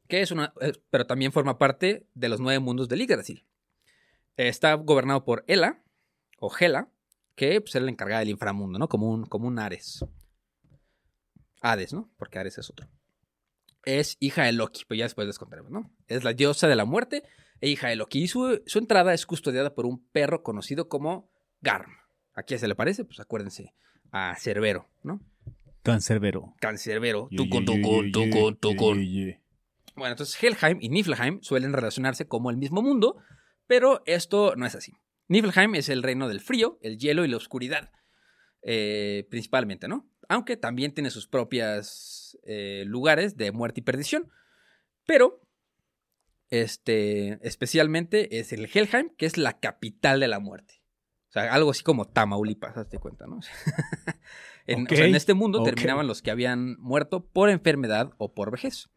[0.09, 0.53] Que es una.
[0.61, 3.47] eh, pero también forma parte de los nueve mundos de Yggdrasil.
[4.37, 5.83] Está gobernado por Hela,
[6.39, 6.91] o Hela,
[7.35, 8.89] que pues, es la encargada del inframundo, ¿no?
[8.89, 10.05] Como un, como un Ares.
[11.61, 12.11] Hades, ¿no?
[12.17, 12.87] Porque Ares es otro.
[13.85, 15.91] Es hija de Loki, pues ya después les contaremos, ¿no?
[16.09, 17.23] Es la diosa de la muerte
[17.61, 18.23] e hija de Loki.
[18.23, 21.93] Y su, su entrada es custodiada por un perro conocido como Garm.
[22.35, 23.05] ¿A quién se le parece?
[23.05, 23.75] Pues acuérdense,
[24.13, 25.21] a Cerbero, ¿no?
[25.83, 26.55] Cancerbero.
[26.61, 29.37] Cancerbero, tucun, tucun, tucun, tucun.
[29.97, 33.17] Bueno, entonces Helheim y Niflheim suelen relacionarse como el mismo mundo,
[33.67, 34.93] pero esto no es así.
[35.29, 37.91] Niflheim es el reino del frío, el hielo y la oscuridad,
[38.63, 40.09] eh, principalmente, ¿no?
[40.29, 44.31] Aunque también tiene sus propias eh, lugares de muerte y perdición.
[45.07, 45.41] Pero,
[46.51, 50.83] este, especialmente es el Helheim, que es la capital de la muerte.
[51.29, 53.41] O sea, algo así como Tamaulipas, hazte cuenta, ¿no?
[54.67, 58.35] en, o sea, en Ok, este mundo terminaban los que habían muerto por enfermedad o
[58.35, 58.89] por vejez.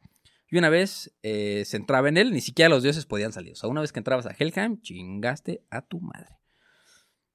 [0.52, 3.54] Y una vez eh, se entraba en él, ni siquiera los dioses podían salir.
[3.54, 6.40] O sea, una vez que entrabas a Helheim, chingaste a tu madre.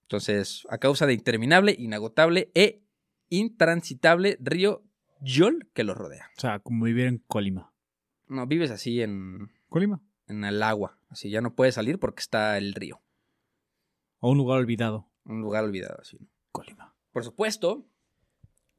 [0.03, 2.83] Entonces, a causa de interminable, inagotable e
[3.29, 4.83] intransitable río
[5.21, 6.31] Yol que lo rodea.
[6.37, 7.73] O sea, como vivir en Colima.
[8.27, 10.03] No, vives así en, Colima.
[10.27, 10.99] en el agua.
[11.09, 13.01] Así ya no puedes salir porque está el río.
[14.19, 15.09] O un lugar olvidado.
[15.25, 16.19] Un lugar olvidado así.
[16.51, 16.95] Colima.
[17.13, 17.87] Por supuesto,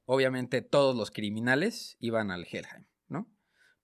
[0.06, 2.86] obviamente todos los criminales iban al Helheim.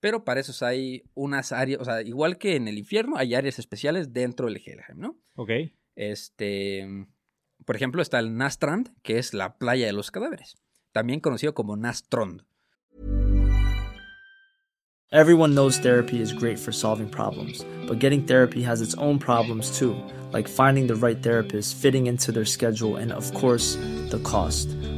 [0.02, 3.60] Pero para eso hay unas áreas, o sea, igual que en el infierno, hay áreas
[3.60, 5.18] especiales dentro del Helheim, ¿no?
[5.36, 5.52] Ok.
[5.96, 7.08] Este,
[7.66, 10.56] por ejemplo, está el Nastrand, que es la playa de los cadáveres,
[10.92, 12.42] también conocido como Nastrond.
[15.14, 19.70] Everyone knows therapy is great for solving problems, but getting therapy has its own problems
[19.78, 19.94] too,
[20.32, 23.78] like finding the right therapist, fitting into their schedule, and of course,
[24.10, 24.70] the cost.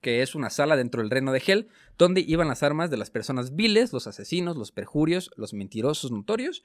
[0.00, 3.10] que es una sala dentro del reino de Hel, donde iban las armas de las
[3.10, 6.64] personas viles, los asesinos, los perjurios, los mentirosos notorios,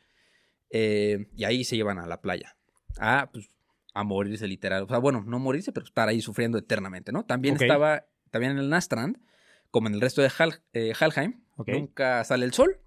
[0.69, 2.56] eh, y ahí se llevan a la playa.
[3.00, 3.50] A, pues,
[3.93, 4.84] a morirse literal.
[4.84, 7.26] O sea, bueno, no morirse, pero estar ahí sufriendo eternamente, ¿no?
[7.26, 9.19] También estaba, también en el Nastrand,
[9.72, 11.43] como en el resto de Hal- eh, Halheim,
[11.74, 12.80] nunca sale el sol.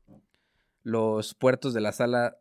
[0.82, 2.38] Los puertos de la sala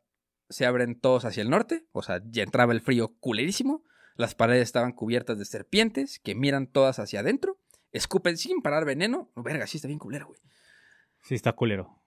[0.49, 3.83] se abren todos hacia el norte, o sea, ya entraba el frío culerísimo.
[4.15, 7.57] Las paredes estaban cubiertas de serpientes que miran todas hacia adentro,
[7.95, 9.31] escupen sin parar veneno.
[9.35, 10.39] No, verga, sí está bien culero, güey.
[11.23, 12.01] Sí, está culero.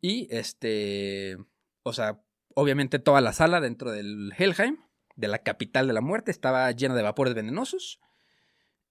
[0.00, 1.36] Y este,
[1.82, 2.22] o sea,
[2.54, 4.78] obviamente toda la sala dentro del Helheim,
[5.16, 8.00] de la capital de la muerte, estaba llena de vapores venenosos.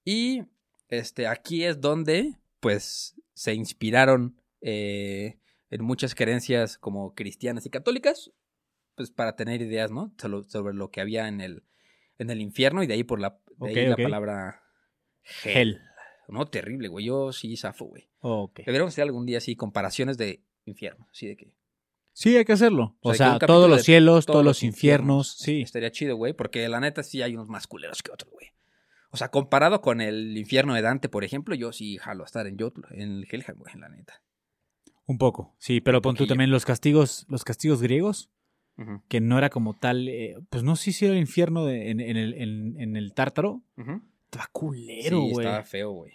[0.03, 0.43] Y
[0.89, 8.31] este, aquí es donde, pues, se inspiraron eh, en muchas creencias como cristianas y católicas,
[8.95, 10.13] pues, para tener ideas, ¿no?
[10.19, 11.63] Sobre, sobre lo que había en el,
[12.17, 14.63] en el infierno y de ahí por la, de ahí la palabra
[15.43, 15.81] Hell.
[16.27, 17.05] No, terrible, güey.
[17.05, 18.09] Yo sí zafo, güey.
[18.19, 18.57] Ok.
[18.59, 21.53] Deberíamos hacer algún día así comparaciones de infierno, así de que.
[22.13, 22.95] Sí, hay que hacerlo.
[23.01, 25.35] O O sea, todos los cielos, todos los infiernos.
[25.37, 25.61] Sí.
[25.61, 28.47] Estaría chido, güey, porque la neta sí hay unos más culeros que otros, güey.
[29.11, 32.47] O sea, comparado con el infierno de Dante, por ejemplo, yo sí jalo a estar
[32.47, 34.21] en Jotun, en el Helheim, güey, la neta.
[35.05, 35.55] Un poco.
[35.59, 38.29] Sí, pero pon tú también los castigos, los castigos griegos,
[39.07, 40.07] que no era como tal.
[40.09, 43.13] eh, pues no sé si era el infierno de- en, en el, en- en el
[43.13, 43.61] tártaro.
[44.35, 45.45] Estaba culero, Sí, güey.
[45.45, 46.11] estaba feo, güey.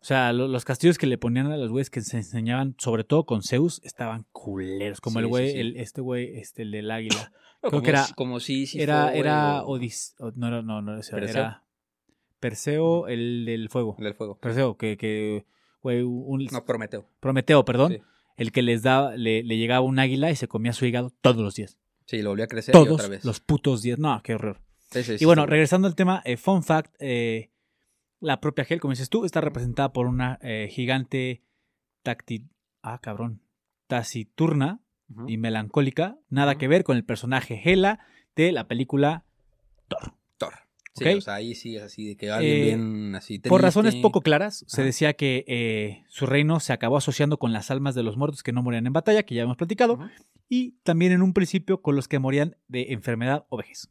[0.00, 3.04] O sea, lo- los castillos que le ponían a los güeyes que se enseñaban, sobre
[3.04, 5.00] todo con Zeus, estaban culeros.
[5.00, 5.58] Como Sí, el sí, güey, sí.
[5.58, 7.32] el, este güey, este, el del águila.
[7.62, 8.80] Creo Creo que era- Como sí, sí.
[8.82, 11.18] era, era Odis, o- no, no, no, no, Perseo.
[11.18, 11.62] era
[12.40, 13.94] Perseo, el del fuego.
[13.98, 14.38] El del fuego.
[14.38, 15.46] Perseo, que, que,
[15.82, 17.08] güey, un, No, Prometeo.
[17.20, 17.98] Prometeo, perdón, Sí.
[18.36, 21.38] el que les daba, le, le llegaba un águila y se comía su hígado todos
[21.42, 21.78] los días.
[22.06, 23.24] Sí, lo volvió a crecer y otra Todos vez.
[23.24, 23.98] los putos días.
[23.98, 24.60] No, qué horror.
[24.90, 25.48] Sí, sí, sí, Y bueno, sí.
[25.50, 27.50] regresando al tema, eh, fun fact, eh,
[28.24, 31.42] la propia Hel, como dices tú, está representada por una eh, gigante.
[32.82, 33.40] Ah, cabrón.
[33.86, 34.80] Taciturna
[35.26, 38.00] y melancólica, nada que ver con el personaje Hela
[38.34, 39.24] de la película
[39.88, 40.14] Thor.
[40.38, 40.54] Thor.
[40.94, 41.18] Sí, Ok.
[41.18, 44.20] o sea, ahí sí es así de que alguien Eh, bien así Por razones poco
[44.22, 48.16] claras, se decía que eh, su reino se acabó asociando con las almas de los
[48.16, 49.98] muertos que no morían en batalla, que ya hemos platicado,
[50.48, 53.90] y también en un principio con los que morían de enfermedad o vejez.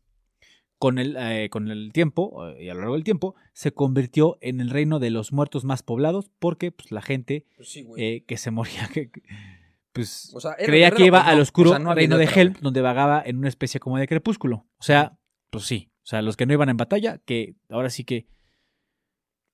[0.83, 4.37] Con el, eh, con el tiempo, eh, y a lo largo del tiempo, se convirtió
[4.41, 8.25] en el reino de los muertos más poblados porque pues, la gente Pues sí, eh,
[8.27, 9.21] que se moría, que, que,
[9.93, 12.25] pues O sea, era creía que iba al oscuro O sea, no había reino de
[12.25, 12.61] Hel, güey.
[12.61, 14.67] donde vagaba en una especie como de crepúsculo.
[14.77, 15.17] O sea,
[15.51, 15.89] pues sí.
[16.03, 18.27] O sea, los que no iban en batalla, que ahora sí que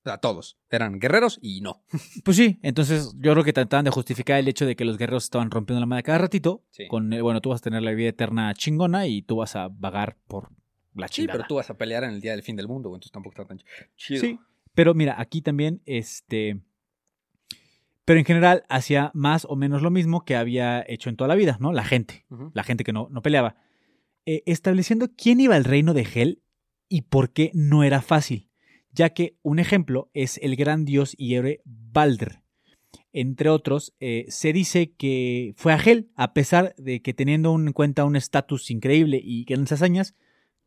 [0.02, 0.58] sea, todos.
[0.68, 1.84] Eran guerreros y no.
[2.24, 5.22] Pues sí, entonces yo creo que trataban de justificar el hecho de que los guerreros
[5.22, 6.64] estaban rompiendo la madre cada ratito.
[6.70, 6.88] Sí.
[6.88, 10.16] Con, bueno, tú vas a tener la vida eterna chingona y tú vas a vagar
[10.26, 10.50] por
[10.94, 13.12] la Sí, pero tú vas a pelear en el día del fin del mundo, entonces
[13.12, 13.60] tampoco está tan
[13.96, 14.20] chido.
[14.20, 14.38] Sí,
[14.74, 16.60] pero mira, aquí también, este...
[18.04, 21.36] Pero en general hacía más o menos lo mismo que había hecho en toda la
[21.36, 21.72] vida, ¿no?
[21.72, 22.24] La gente,
[22.54, 23.56] la gente que no, no peleaba.
[24.26, 26.42] Eh, estableciendo quién iba al reino de Hel
[26.88, 28.50] y por qué no era fácil,
[28.90, 32.42] ya que un ejemplo es el gran dios y héroe Balder.
[33.12, 37.72] entre otros, eh, se dice que fue a Hel, a pesar de que teniendo en
[37.72, 40.14] cuenta un estatus increíble y grandes hazañas,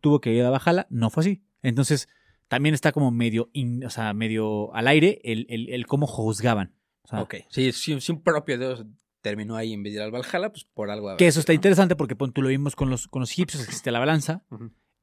[0.03, 1.43] tuvo que ir a Valhalla, no fue así.
[1.61, 2.09] Entonces,
[2.49, 6.75] también está como medio, in- o sea, medio al aire el, el- el cómo juzgaban.
[7.03, 7.35] O sea, Ok.
[7.49, 8.85] Sí, si, si un propio Dios
[9.21, 11.15] terminó ahí en vez de ir al Valhalla, pues por algo.
[11.15, 13.91] Que eso está interesante porque pon, tú lo vimos con los, con los egipcios, existe
[13.91, 14.43] la balanza.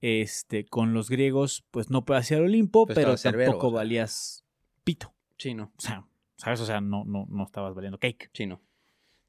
[0.02, 3.76] Este, con los griegos, pues no puede hacer Olimpo, Pues pero Cerbero, tampoco o sea.
[3.78, 4.44] valías
[4.84, 5.14] pito.
[5.38, 5.72] Sí, no.
[5.76, 6.60] O sea, ¿sabes?
[6.60, 8.30] O sea, no, no, no estabas valiendo cake.
[8.34, 8.60] Sí, no.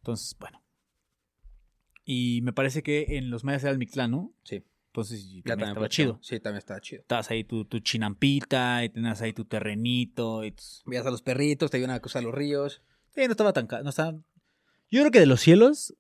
[0.02, 0.62] Entonces, bueno.
[2.04, 4.34] Y me parece que en los mayas era el Mictlán, ¿no?
[4.44, 4.64] Sí.
[4.92, 6.20] Entonces, Ya también estaba chido.
[6.22, 7.02] Sí, también estaba chido.
[7.02, 10.44] Estabas ahí tu, tu chinampita y tenías ahí tu terrenito.
[10.44, 12.82] Y tus- Veías a los perritos, te iban a cruzar los ríos.
[13.16, 13.68] Sí, no estaba tan...
[13.68, 14.12] ca- No estaba...
[14.90, 15.96] Yo creo que de los cielos...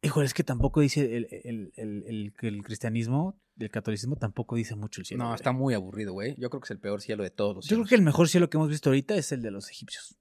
[0.00, 5.00] Híjole, es que tampoco dice el, el, el, el- cristianismo, el catolicismo tampoco dice mucho
[5.00, 5.22] el cielo.
[5.24, 5.36] no, güey.
[5.36, 6.34] está muy aburrido, güey.
[6.38, 8.28] Yo creo que es el peor cielo de todos los Yo creo que el mejor
[8.28, 10.16] cielo que hemos visto ahorita es el de los egipcios.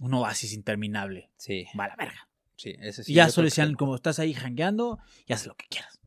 [0.00, 1.30] Un oasis interminable.
[1.36, 2.28] Sí, Va a la verga.
[2.56, 3.12] sí, ese sí.
[3.12, 5.98] y ya solo decían, como estás ahí jangueando, y haz lo que quieras.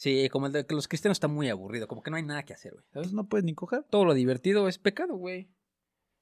[0.00, 1.86] Sí, como el de que los cristianos está muy aburrido.
[1.86, 2.84] Como que no hay nada que hacer, güey.
[2.86, 3.84] Entonces no puedes ni coger.
[3.90, 5.50] Todo lo divertido es pecado, güey.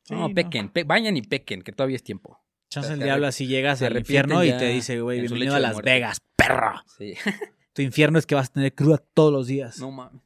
[0.03, 0.35] Sí, no, no.
[0.35, 0.69] pequen.
[0.69, 2.41] pe- vayan y pequen, que todavía es tiempo.
[2.71, 5.91] Chance el diablo así llegas al infierno y te dice, güey, bienvenido a Las muerte.
[5.91, 6.83] Vegas, perro.
[6.99, 7.15] Sí.
[7.73, 9.79] Tu infierno es que vas a tener cruda todos los días.
[9.79, 10.21] no mames.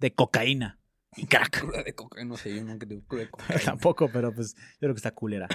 [0.00, 0.80] De cocaína.
[1.16, 1.50] Y crack.
[1.60, 3.60] Cruda de cocaína, no sé, yo nunca tuve cruda de cocaína.
[3.64, 5.46] Tampoco, pero pues yo creo que está culera.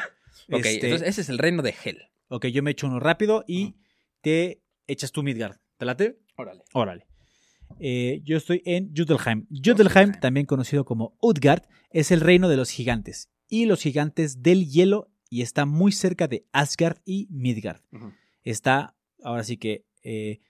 [0.49, 2.01] Ok, Este, entonces ese es el reino de Hel.
[2.29, 3.75] ok, yo me echo uno rápido y
[4.21, 5.57] te echas tú Midgard.
[5.77, 6.19] ¿Te late?
[6.37, 6.63] Órale.
[6.73, 7.05] Órale.
[7.79, 9.47] Eh, yo estoy en Jutelheim.
[9.49, 14.67] Jutelheim, también conocido como Utgard, es el reino de los gigantes y los gigantes del
[14.67, 17.81] hielo y está muy cerca de Asgard y Midgard.
[18.43, 20.41] Está, ahora sí que, eh,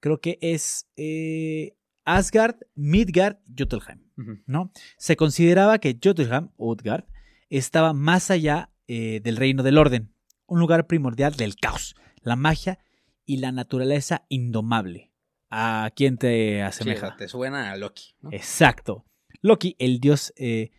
[0.00, 4.00] creo que es eh, Asgard, Midgard, Jotunheim,
[4.46, 4.72] ¿no?
[4.96, 7.04] Se consideraba que Jotunheim, Utgard,
[7.50, 10.14] estaba más allá eh, del reino del orden,
[10.46, 12.78] un lugar primordial del caos, la magia
[13.24, 15.07] y la naturaleza indomable.
[15.50, 17.16] ¿A quién te asemeja?
[17.16, 18.30] te suena a Loki, ¿no?
[18.32, 19.04] Exacto.
[19.40, 20.70] Loki, el dios eh,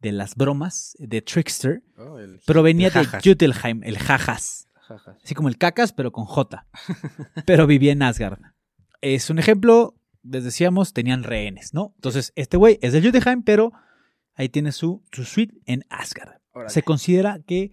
[0.00, 3.20] de las bromas, de Trickster, Oh, el- provenía el de.
[3.24, 4.68] Jotunheim, el jajas.
[4.82, 5.16] Jajas.
[5.24, 6.66] Así como el cacas, pero con J.
[7.46, 8.38] pero vivía en Asgard.
[9.00, 11.92] Es un ejemplo, les decíamos, tenían rehenes, ¿no?
[11.96, 13.72] Entonces, este güey es de Jotunheim, pero
[14.34, 16.40] ahí tiene su, su suite en Asgard.
[16.52, 16.70] Órale.
[16.70, 17.72] Se considera que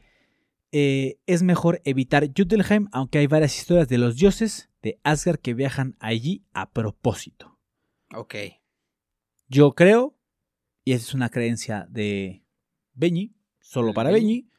[0.72, 5.54] eh, es mejor evitar Jotunheim, aunque hay varias historias de los dioses de Asgard que
[5.54, 7.60] viajan allí a propósito.
[8.14, 8.36] Ok.
[9.48, 10.18] Yo creo,
[10.84, 12.44] y esa es una creencia de
[12.94, 14.42] Beñi, solo ¿El para Beñi?
[14.44, 14.52] Beñi,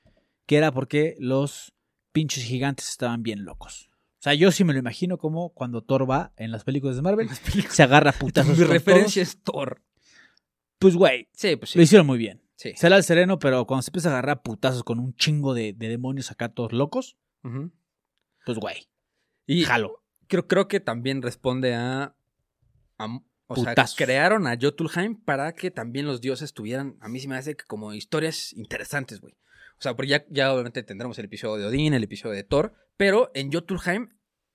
[0.47, 1.75] que era porque los
[2.13, 3.91] pinches gigantes estaban bien locos.
[4.19, 7.03] O sea, yo sí me lo imagino como cuando Thor va en las películas de
[7.03, 7.29] Marvel,
[7.71, 9.35] se agarra putazos Mi referencia todos.
[9.37, 9.83] es Thor.
[10.79, 11.79] Pues, güey, Sí, pues sí.
[11.79, 12.43] lo hicieron muy bien.
[12.57, 12.73] Sí.
[12.77, 15.89] Será el sereno, pero cuando se empieza a agarrar putazos con un chingo de, de
[15.89, 17.17] demonios acá todos locos,
[18.45, 18.89] pues, güey,
[19.47, 20.03] Y jalo.
[20.29, 22.15] Creo, creo que también responde a.
[22.99, 23.21] a-
[23.51, 26.97] o sea, crearon a Jotunheim para que también los dioses tuvieran.
[27.01, 29.35] A mí sí me hace que como historias interesantes, güey.
[29.79, 32.75] O sea, porque ya, ya obviamente tendremos el episodio de Odín, el episodio de Thor.
[32.99, 34.09] Pero en Jotunheim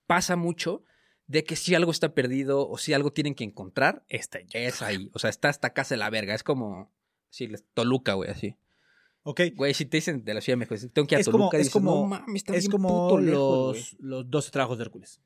[0.05, 0.83] pasa mucho
[1.25, 5.09] de que si algo está perdido o si algo tienen que encontrar, Está es ahí.
[5.13, 6.35] O sea, está hasta casa de la verga.
[6.35, 6.91] Es como.
[7.29, 8.57] Sí, Toluca, güey, así.
[9.23, 9.41] Ok.
[9.55, 11.37] Güey, si te dicen de la Ciudad de México, tengo que ir a Es como,
[11.45, 13.81] Toluca, es dices, como, no mames, está es bien como puto lejos, güey".
[13.81, 15.21] los, los 12 trabajos de Hércules.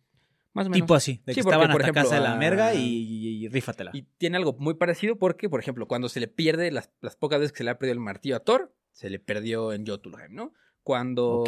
[0.58, 0.86] Más o menos.
[0.86, 2.80] Tipo así, de que Sí, porque, estaban por hasta ejemplo, casa de la merga y,
[2.80, 3.92] y- y rífatela.
[3.94, 7.40] Y tiene algo muy parecido porque, por ejemplo, cuando se le pierde, las, las pocas
[7.40, 10.34] veces que se le ha perdido el martillo a Thor, se le perdió en Jotunheim,
[10.34, 10.54] ¿no?
[10.84, 11.44] Cuando,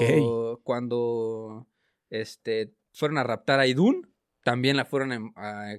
[0.63, 1.67] cuando
[2.09, 5.77] este, fueron a raptar a Idun, también la fueron a, a-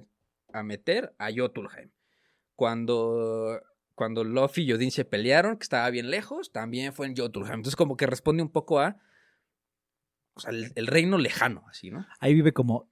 [0.53, 1.89] a meter a Jotunheim.
[2.55, 3.61] Cuando,
[3.95, 7.53] cuando Luffy y Odin se pelearon, que estaba bien lejos, también fue en Jotunheim.
[7.55, 8.97] Entonces como que responde un poco a
[10.33, 12.05] o sea, el, el reino lejano, así, ¿no?
[12.19, 12.89] Ahí vive como,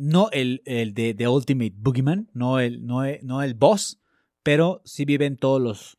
[0.00, 4.00] no el, el de The Ultimate Boogeyman, no el, no, el, no el boss,
[4.42, 5.98] pero sí viven todos los...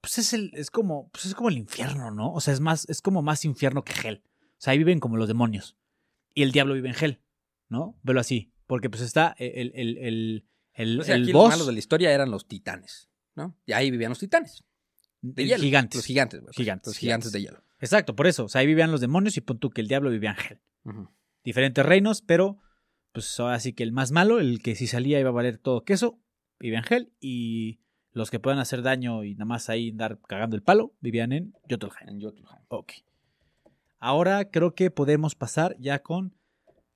[0.00, 2.32] Pues es, el, es, como, pues es como el infierno, ¿no?
[2.32, 4.22] O sea, es, más, es como más infierno que Hell.
[4.24, 5.76] O sea, ahí viven como los demonios.
[6.34, 7.20] Y el diablo vive en Hell,
[7.68, 7.98] ¿no?
[8.02, 8.52] Velo así.
[8.66, 11.72] Porque pues está el, el, el, el, O sea, el aquí los boss, malos de
[11.72, 13.56] la historia eran los titanes, ¿no?
[13.66, 14.62] Y ahí vivían los titanes.
[15.22, 15.62] De el hielo.
[15.62, 15.98] gigantes.
[15.98, 16.52] Los gigantes, güey.
[16.54, 17.32] Gigantes, Los gigantes gigantes.
[17.32, 17.62] de hielo.
[17.80, 18.44] Exacto, por eso.
[18.44, 20.60] O sea, ahí vivían los demonios y pon tú que el diablo vivía en Hell.
[20.84, 21.10] Ujú.
[21.44, 22.58] diferentes reinos, pero
[23.16, 25.84] pues ahora sí que el más malo, el que si salía iba a valer todo
[25.84, 26.20] queso,
[26.60, 27.80] vivía en Hell y
[28.12, 31.54] los que puedan hacer daño y nada más ahí andar cagando el palo, vivían en
[31.66, 32.10] Jotunheim.
[32.10, 32.60] En Jotunheim.
[32.68, 32.92] Ok.
[33.98, 36.36] Ahora creo que podemos pasar ya con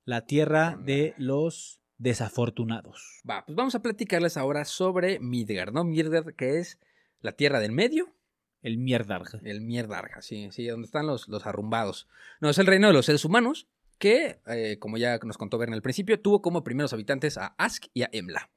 [0.05, 3.23] la tierra de los desafortunados.
[3.27, 5.83] Va, pues vamos a platicarles ahora sobre Midgard, ¿no?
[5.83, 6.77] Midgard, que es
[7.21, 8.13] la tierra del medio,
[8.61, 9.41] El mierdarg.
[9.43, 12.07] El mierdarga, sí, sí, donde están los, los arrumbados.
[12.41, 13.67] No, es el reino de los seres humanos
[14.01, 17.53] que, eh, como ya nos contó Ver en el principio, tuvo como primeros habitantes a
[17.57, 18.49] Ask y a Emla,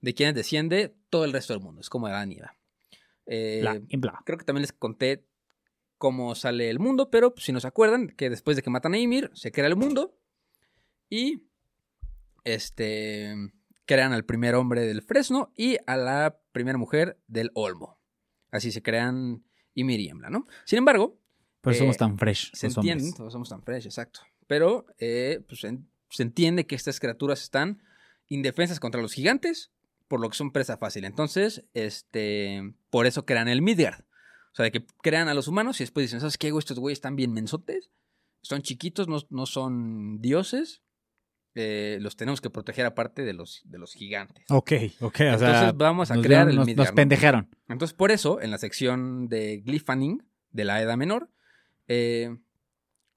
[0.00, 1.80] de quienes desciende todo el resto del mundo.
[1.80, 2.54] Es como Adán y Eva.
[3.26, 4.20] Eh, Bla, en bla.
[4.26, 5.24] creo que también les conté
[5.98, 8.94] cómo sale el mundo, pero pues, si no se acuerdan, que después de que matan
[8.94, 10.18] a Ymir, se crea el mundo
[11.08, 11.44] y
[12.44, 13.34] este
[13.86, 17.98] crean al primer hombre del Fresno y a la primera mujer del Olmo.
[18.50, 19.44] Así se crean
[19.74, 20.46] Ymir y Embla, ¿no?
[20.64, 21.18] Sin embargo,
[21.60, 22.50] Por eso Eh, somos tan fresh.
[22.54, 23.16] se los entiende, hombres.
[23.16, 24.20] todos somos tan fresh, exacto.
[24.48, 27.80] Pero eh, pues, en- se entiende que estas criaturas están
[28.28, 29.70] indefensas contra los gigantes,
[30.08, 31.04] por lo que son presa fácil.
[31.04, 34.00] Entonces, este, por eso crean el Midgard.
[34.52, 36.58] O sea, de que crean a los humanos y después dicen, ¿sabes qué, güey?
[36.60, 37.90] Estos güeyes están bien mensotes,
[38.42, 40.82] son chiquitos, no, no son dioses.
[41.54, 44.44] eh, los tenemos que proteger aparte de los, de los gigantes.
[44.48, 45.20] Ok, ok.
[45.20, 46.86] O Entonces sea, vamos a nos crear dieron- el nos, Midgard.
[46.86, 46.94] nos ¿no?
[46.94, 47.48] pendejaron.
[47.68, 50.22] Entonces, por eso, en la sección de Glyphaning
[50.52, 51.30] de la Edad Menor,
[51.88, 52.36] eh,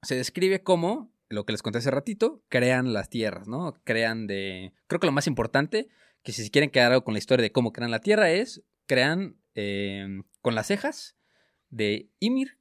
[0.02, 3.74] se describe cómo, lo que les conté hace ratito, crean las tierras, ¿no?
[3.84, 4.72] Crean de...
[4.86, 5.88] Creo que lo más importante,
[6.22, 9.36] que si quieren quedar algo con la historia de cómo crean la tierra, es crean
[9.54, 11.16] eh, con las cejas
[11.70, 12.58] de Ymir,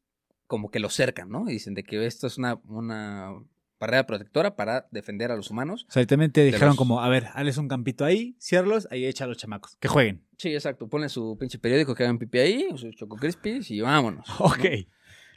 [0.47, 1.49] como que lo cercan, ¿no?
[1.49, 3.32] Y dicen de que esto es una, una
[3.80, 5.86] barrera protectora para defender a los humanos.
[5.89, 9.05] O sea, también te dijeron los- como, a ver, hazles un campito ahí, ciérralos, ahí
[9.05, 9.76] echa a los chamacos.
[9.78, 10.26] Que jueguen.
[10.38, 10.88] Sí, exacto.
[10.88, 14.28] Ponen su pinche periódico que hagan pipí ahí, sus choco crispies y vámonos.
[14.28, 14.45] ¿no?
[14.45, 14.65] Ok.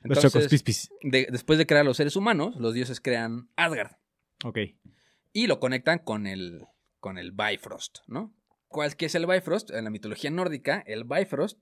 [0.05, 0.91] Entonces, chocos pispis.
[1.03, 3.97] de- después de crear los seres humanos, los dioses crean Asgard
[4.45, 4.59] Ok.
[5.33, 6.63] y lo conectan con el,
[7.01, 8.33] con el Bifrost, ¿no?
[8.69, 9.71] ¿Cuál que es el Bifrost?
[9.71, 11.59] En la mitología nórdica, el Bifrost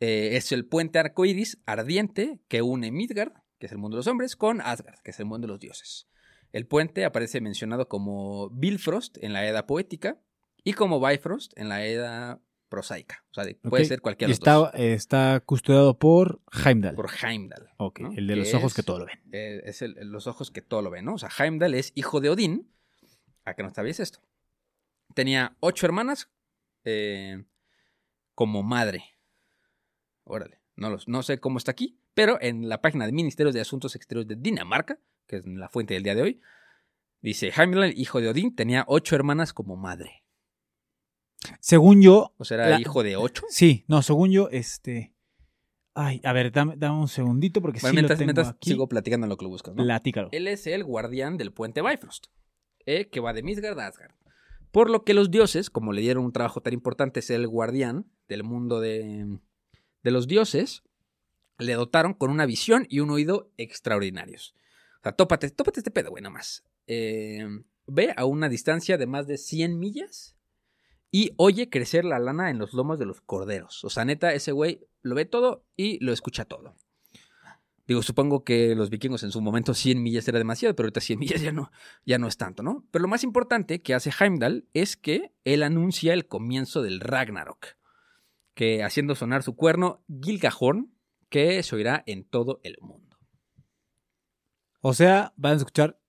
[0.00, 4.06] eh, es el puente arcoíris ardiente que une Midgard, que es el mundo de los
[4.06, 6.06] hombres, con Asgard, que es el mundo de los dioses.
[6.52, 10.20] El puente aparece mencionado como Bifrost en la Edad poética
[10.62, 12.40] y como Bifrost en la Edad
[12.74, 13.24] prosaica.
[13.30, 14.70] O sea, de- puede ser cualquiera de los está, dos.
[14.74, 16.94] está custodiado por Heimdall.
[16.96, 17.68] Por Heimdall.
[17.76, 18.12] ok, ¿no?
[18.12, 19.20] el de los ojos es- que todo lo ven.
[19.32, 21.14] eh, es el- los ojos que todo lo ven, ¿no?
[21.14, 22.70] O sea, Heimdall es hijo de Odín.
[23.44, 24.20] ¿A que no sabías esto?
[25.14, 26.28] Tenía ocho hermanas
[26.84, 27.44] eh,
[28.34, 29.04] como madre.
[30.24, 33.60] Órale, no, los, no sé cómo está aquí, pero en la página de Ministerios de
[33.60, 36.40] Asuntos Exteriores de Dinamarca, que es la fuente del día de hoy,
[37.20, 40.23] dice, Heimdall, hijo de Odín, tenía ocho hermanas como madre.
[41.60, 43.44] Según yo, O sea, era La- hijo de ocho.
[43.48, 45.12] sí, no, según yo, este...
[45.96, 48.70] Ay, a ver, dame, dame un segundito porque Bueno, sí mientras lo tengo mientras aquí.
[48.70, 49.84] sigo platicando en lo que lo buscas, ¿no?
[49.84, 50.28] Platícalo.
[50.32, 52.26] Él es el guardián del puente Bifrost,
[52.84, 54.10] eh, que va de Midgard a Asgard.
[54.72, 58.06] Por lo que los dioses, como le dieron un trabajo tan importante ser el guardián
[58.26, 59.38] del mundo de,
[60.02, 60.82] de los dioses,
[61.58, 64.56] le dotaron con una visión y un oído extraordinarios.
[64.98, 66.64] O sea, tópate, tópate este pedo, güey, nomás.
[66.88, 67.46] Eh,
[67.86, 70.33] ve a una distancia de más de 100 millas
[71.14, 73.84] y oye crecer la lana en los lomos de los corderos.
[73.84, 76.74] O sea, neta, ese güey lo ve todo y lo escucha todo.
[77.86, 81.18] Digo, supongo que los vikingos en su momento 100 millas era demasiado, pero ahorita 100
[81.20, 81.70] millas ya no,
[82.04, 82.84] ya no es tanto, ¿no?
[82.90, 87.76] Pero lo más importante que hace Heimdall es que él anuncia el comienzo del Ragnarok,
[88.54, 90.96] que haciendo sonar su cuerno Gilgahorn,
[91.28, 93.18] que se oirá en todo el mundo.
[94.80, 96.00] O sea, van a escuchar...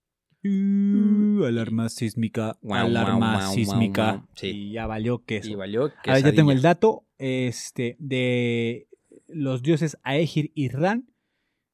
[0.48, 4.26] "Uh, alarma sísmica, Guau, alarma sísmica.
[4.36, 4.48] Sí.
[4.48, 5.50] Y ya valió que eso.
[5.50, 7.06] Y valió A ver, ya tengo el dato.
[7.18, 8.88] Este, de
[9.28, 11.10] los dioses Aegir y Ran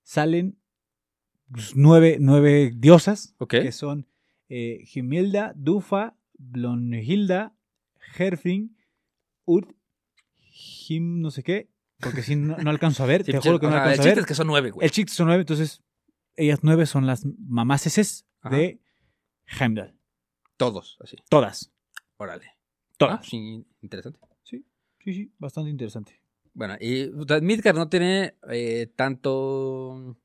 [0.03, 0.57] salen
[1.51, 3.51] pues, nueve, nueve diosas, Ok.
[3.51, 4.07] que son
[4.49, 4.83] eh,
[5.55, 7.53] Dufa, Blonhilda,
[8.17, 8.75] Herfing,
[9.45, 9.65] Ud,
[10.87, 11.69] Him, no sé qué,
[11.99, 13.93] porque si no, no alcanzo a ver, te pues, juro que no o sea, alcanzo
[13.93, 14.19] el a chiste ver.
[14.19, 14.85] es que son nueve, güey.
[14.85, 15.81] El chiste son nueve, entonces
[16.35, 18.55] ellas nueve son las mamáceses Ajá.
[18.55, 18.81] de
[19.59, 19.95] Heimdall.
[20.57, 21.17] Todos, así.
[21.29, 21.71] Todas.
[22.17, 22.45] Órale.
[22.47, 23.25] Ah, Todas.
[23.25, 24.19] sí, interesante.
[24.43, 24.65] Sí,
[25.03, 26.21] sí, sí, bastante interesante.
[26.53, 30.17] Bueno, y o sea, Midgard no tiene eh, tanto.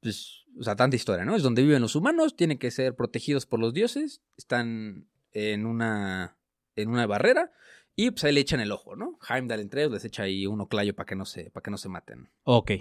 [0.00, 1.36] Pues, o sea, tanta historia, ¿no?
[1.36, 6.36] Es donde viven los humanos, tienen que ser protegidos por los dioses, están en una,
[6.76, 7.52] en una barrera
[7.94, 9.18] y pues ahí le echan el ojo, ¿no?
[9.28, 11.78] Heimdall entre ellos les echa ahí un oclayo para que no se, para que no
[11.78, 12.30] se maten.
[12.44, 12.72] Ok.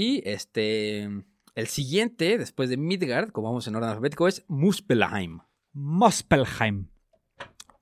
[0.00, 1.08] Y este,
[1.56, 5.40] el siguiente, después de Midgard, como vamos en orden alfabético, es Muspelheim.
[5.72, 6.86] Muspelheim.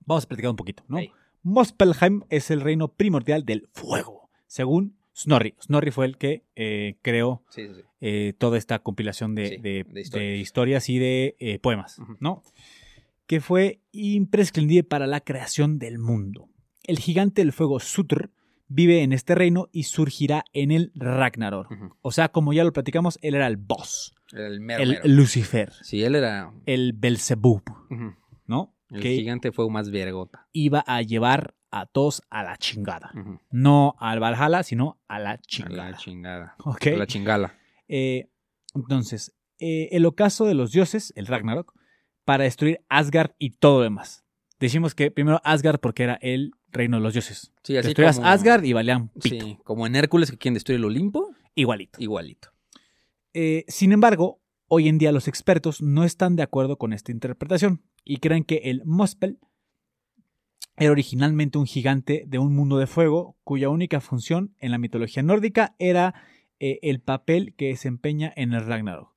[0.07, 0.99] Vamos a platicar un poquito, ¿no?
[1.43, 5.55] Muspelheim es el reino primordial del fuego, según Snorri.
[5.63, 7.81] Snorri fue el que eh, creó Sí, sí, sí.
[8.01, 10.13] eh, toda esta compilación de, Sí, de- de historias.
[10.31, 11.99] de historias y de eh, poemas.
[12.21, 12.43] ¿no?
[13.27, 16.49] Que fue imprescindible para la creación del mundo.
[16.85, 18.31] El gigante del fuego Sutr
[18.69, 21.69] vive en este reino y surgirá en el Ragnarok.
[22.03, 25.03] O sea, como ya lo platicamos, él era el boss, El mero, el mero.
[25.05, 26.53] Lucifer, Sí, él era.
[26.67, 27.63] el Belzebub.
[28.47, 28.75] ¿no?
[28.91, 30.49] El que gigante fue más vergota.
[30.53, 33.13] iba a llevar a todos a la chingada.
[33.51, 35.91] No al Valhalla, sino a la A chingada.
[35.91, 36.55] la chingada.
[36.65, 36.87] Ok.
[36.89, 37.55] A la chingala.
[37.89, 38.29] Eh,
[38.75, 41.73] entonces, eh, el ocaso de los dioses, el Ragnarok,
[42.25, 44.25] para destruir Asgard y todo lo demás.
[44.61, 47.53] Decimos que primero Asgard porque era el reino de los dioses.
[47.63, 49.45] Sí, así Destruías como- Asgard y valían pito.
[49.45, 52.01] Sí, como en Hércules que quieren destruir el Olimpo, Igualito.
[52.03, 52.51] igualito.
[53.35, 57.83] Eh, sin embargo, hoy en día los expertos no están de acuerdo con esta interpretación
[58.05, 59.39] y creen que el Muspel
[60.77, 65.23] era originalmente un gigante de un mundo de fuego cuya única función en la mitología
[65.23, 66.15] nórdica era
[66.61, 69.15] eh, el papel que desempeña en el Ragnarok.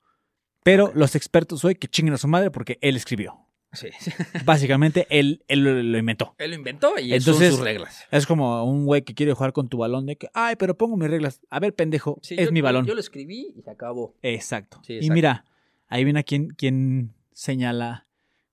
[0.63, 3.45] Pero los expertos hoy que chinguen a su madre porque él escribió.
[3.71, 3.89] Sí.
[4.45, 6.33] Básicamente él, él lo, inventó.
[6.37, 8.03] Él lo inventó y Entonces- son sus reglas.
[8.11, 10.97] Es como un güey que quiere jugar con tu balón de que, ay, pero pongo
[10.97, 11.41] mis reglas.
[11.49, 12.85] A ver, pendejo, Sí, es yo- mi balón.
[12.85, 14.15] Yo, lo escribí y se acabó.
[14.23, 14.81] Exacto.
[14.83, 15.45] Sí, Y mira,
[15.87, 18.07] ahí viene quien, quien señala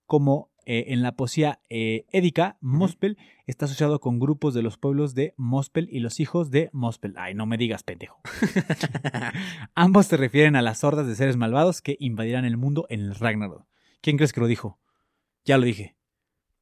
[0.05, 5.15] cómo eh, en la poesía eh, édica, Mospel está asociado con grupos de los pueblos
[5.15, 7.13] de Mospel y los hijos de Mospel.
[7.17, 8.19] Ay, no me digas, pendejo.
[9.75, 13.15] Ambos se refieren a las hordas de seres malvados que invadirán el mundo en el
[13.15, 13.65] Ragnarok.
[14.01, 14.77] ¿Quién crees que lo dijo?
[15.47, 15.95] Ya lo dije.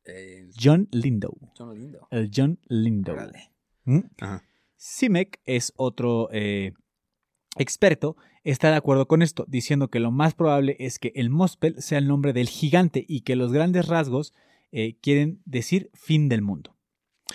[0.05, 1.35] Eh, John Lindow.
[1.55, 2.07] son lindo.
[2.11, 2.59] El John.
[3.07, 3.51] Órale.
[3.83, 3.99] ¿Mm?
[4.21, 4.43] Ajá.
[4.77, 6.73] Simek es otro eh,
[7.57, 11.81] experto, está de acuerdo con esto, diciendo que lo más probable es que el Mospel
[11.81, 14.33] sea el nombre del gigante y que los grandes rasgos
[14.71, 16.77] eh, quieren decir fin del mundo.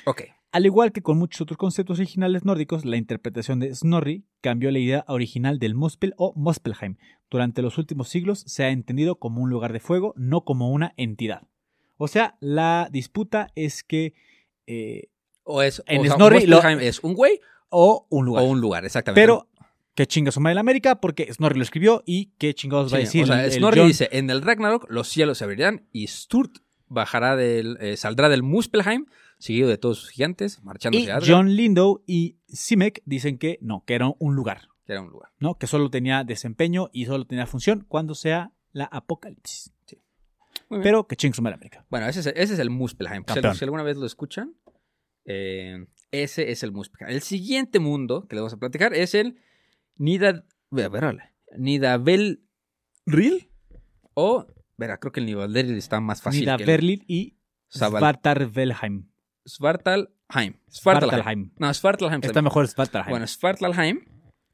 [0.07, 0.23] Ok.
[0.53, 4.81] Al igual que con muchos otros conceptos originales nórdicos, la interpretación de Snorri cambió la
[4.81, 6.97] idea original del Muspel o Muspelheim.
[7.31, 10.93] Durante los últimos siglos se ha entendido como un lugar de fuego, no como una
[10.97, 11.43] entidad.
[11.99, 14.15] O sea, la disputa es que...
[14.67, 15.05] eh,
[15.45, 18.43] O es, En o sea, Snorri lo- es un güey o un lugar.
[18.43, 19.21] o un lugar, exactamente.
[19.21, 19.47] Pero
[19.95, 23.01] que chinga su madre la América porque Snorri lo escribió y qué chingados va a
[23.01, 23.23] decir.
[23.25, 23.89] o sea, el- el Snorri John.
[23.89, 28.43] dice, en el Ragnarok los cielos se abrirán y Sturt bajará del, eh, saldrá del
[28.43, 29.07] Muspelheim,
[29.41, 33.95] seguido de todos sus gigantes, marchando Y John Lindow y Simek dicen que no, que
[33.95, 35.33] era un lugar, que era un lugar.
[35.41, 35.57] ¿no?
[35.59, 39.73] Que solo tenía desempeño y solo tenía función cuando sea la apocalipsis.
[40.69, 41.85] Pero que chinga su madre la América.
[41.91, 43.25] Bueno, ese es, ese es el Muspelheim.
[43.55, 44.55] Si, alguna vez lo escuchan,
[45.25, 47.13] eh, ese es el Muspelheim.
[47.13, 49.41] El siguiente mundo que le vamos a platicar es el
[49.97, 50.45] Nida...
[50.71, 52.39] ve- verale, Nidavelril
[54.15, 54.47] o...
[54.77, 57.37] Verá, creo que el Nidavelril está más fácil Nida que el Berlin y
[57.69, 59.10] Svartalvelheim.
[59.47, 60.55] Svartalheim.
[60.69, 61.51] Svartalheim.
[61.59, 62.21] No, Svartalheim.
[62.23, 63.11] Está mejor Svartalheim.
[63.11, 64.05] Bueno, Svartalheim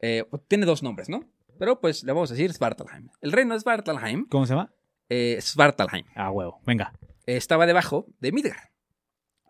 [0.00, 1.24] eh, tiene dos nombres, ¿no?
[1.58, 3.08] Pero pues le vamos a decir Svartalheim.
[3.20, 4.72] El reino de Svartalheim, ¿Cómo se llama?
[5.08, 6.60] eh, Svartalheim, Ah, huevo.
[6.66, 6.92] Venga.
[7.26, 8.70] estaba debajo de Midgard,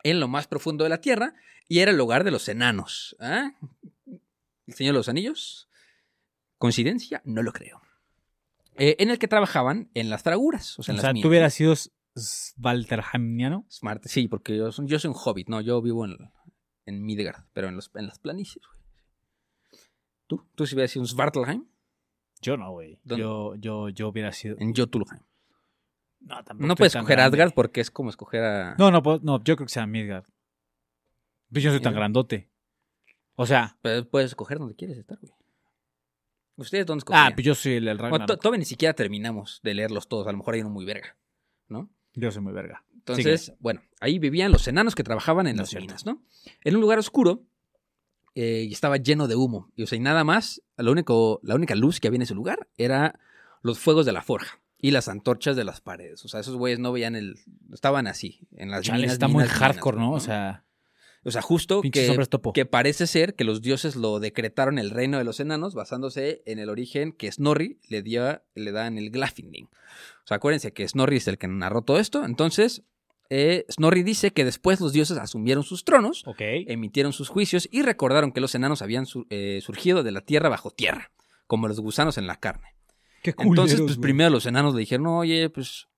[0.04, 1.34] en lo más profundo de la tierra,
[1.68, 3.16] y era el hogar de los enanos.
[3.20, 3.52] ¿ah?
[4.66, 5.68] ¿El Señor de los Anillos?
[6.58, 7.20] ¿Coincidencia?
[7.24, 7.82] No lo creo.
[8.78, 11.28] Eh, en el que trabajaban en las fraguras, o sea, O en sea, las tú
[11.28, 11.74] hubieras sido
[12.16, 13.66] Svalterheimiano.
[13.70, 16.16] Smart, sí, porque yo, soy- yo soy un hobbit, no, yo vivo en,
[16.86, 19.80] en Midgard, pero en, los, en las planicies, güey.
[20.26, 20.44] ¿Tú?
[20.54, 21.66] ¿Tú si hubieras sido un Svartalheim?
[22.42, 22.98] Yo no, güey.
[23.04, 24.56] Yo, yo, yo hubiera sido.
[24.58, 25.22] En Jotulheim.
[26.20, 27.36] No, tampoco No puedes escoger grande.
[27.36, 28.74] Asgard porque es como escoger a.
[28.76, 30.24] No, no, puedo- no, yo creo que sea Midgard.
[31.52, 32.50] Pues yo no soy tan grandote.
[33.36, 35.32] O sea, Pero puedes escoger donde quieres estar, güey.
[36.56, 37.32] ¿Ustedes dónde escogerían?
[37.32, 38.26] ah, pues yo soy el, el Ragnarok.
[38.26, 40.26] to- todavía ni siquiera terminamos de leerlos todos.
[40.26, 41.16] A lo mejor hay uno muy verga.
[42.16, 42.82] Yo soy muy verga.
[42.94, 45.86] Entonces, bueno, ahí vivían los enanos que trabajaban en No las cierto.
[45.86, 46.24] minas, ¿no?
[46.64, 47.44] En un lugar oscuro
[48.34, 49.70] eh, y estaba lleno de humo.
[49.76, 52.34] Y, o sea, y nada más, lo único, la única luz que había en ese
[52.34, 53.18] lugar era
[53.62, 56.24] los fuegos de la forja y las antorchas de las paredes.
[56.24, 57.36] O sea, esos güeyes no veían el...
[57.72, 59.12] Estaban así, en las Chale, minas.
[59.12, 60.12] está muy minas, hardcore, ¿no?
[60.12, 60.64] O sea,
[61.26, 62.06] O sea, justo que,
[62.54, 66.58] que parece ser que los dioses lo decretaron el reino de los enanos basándose en
[66.58, 69.64] el origen que Snorri le, dio, le da en el Glafinding.
[69.66, 72.24] O sea, acuérdense que Snorri es el que narró todo esto.
[72.24, 72.84] Entonces,
[73.28, 76.22] eh, Snorri dice que después los dioses asumieron sus tronos,
[76.68, 80.48] emitieron sus juicios y recordaron que los enanos habían su- eh, surgido de la tierra
[80.48, 81.10] bajo tierra,
[81.48, 82.68] como los gusanos en la carne.
[83.24, 83.46] Qué Entonces,
[83.78, 84.02] culeros, pues güey.
[84.02, 85.88] primero los enanos le dijeron, oye, pues,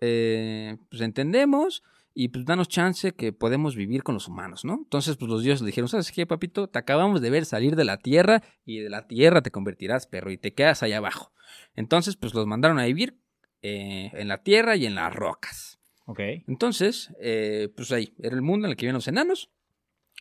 [0.00, 1.82] eh, pues entendemos
[2.20, 4.74] y pues danos chance que podemos vivir con los humanos, ¿no?
[4.74, 6.68] Entonces, pues los dioses le dijeron, ¿sabes qué, papito?
[6.68, 10.32] Te acabamos de ver salir de la tierra y de la tierra te convertirás, perro,
[10.32, 11.30] y te quedas allá abajo.
[11.76, 13.20] Entonces, pues los mandaron a vivir
[13.62, 15.78] eh, en la tierra y en las rocas.
[16.06, 16.18] Ok.
[16.48, 19.52] Entonces, eh, pues ahí, era el mundo en el que vivían los enanos.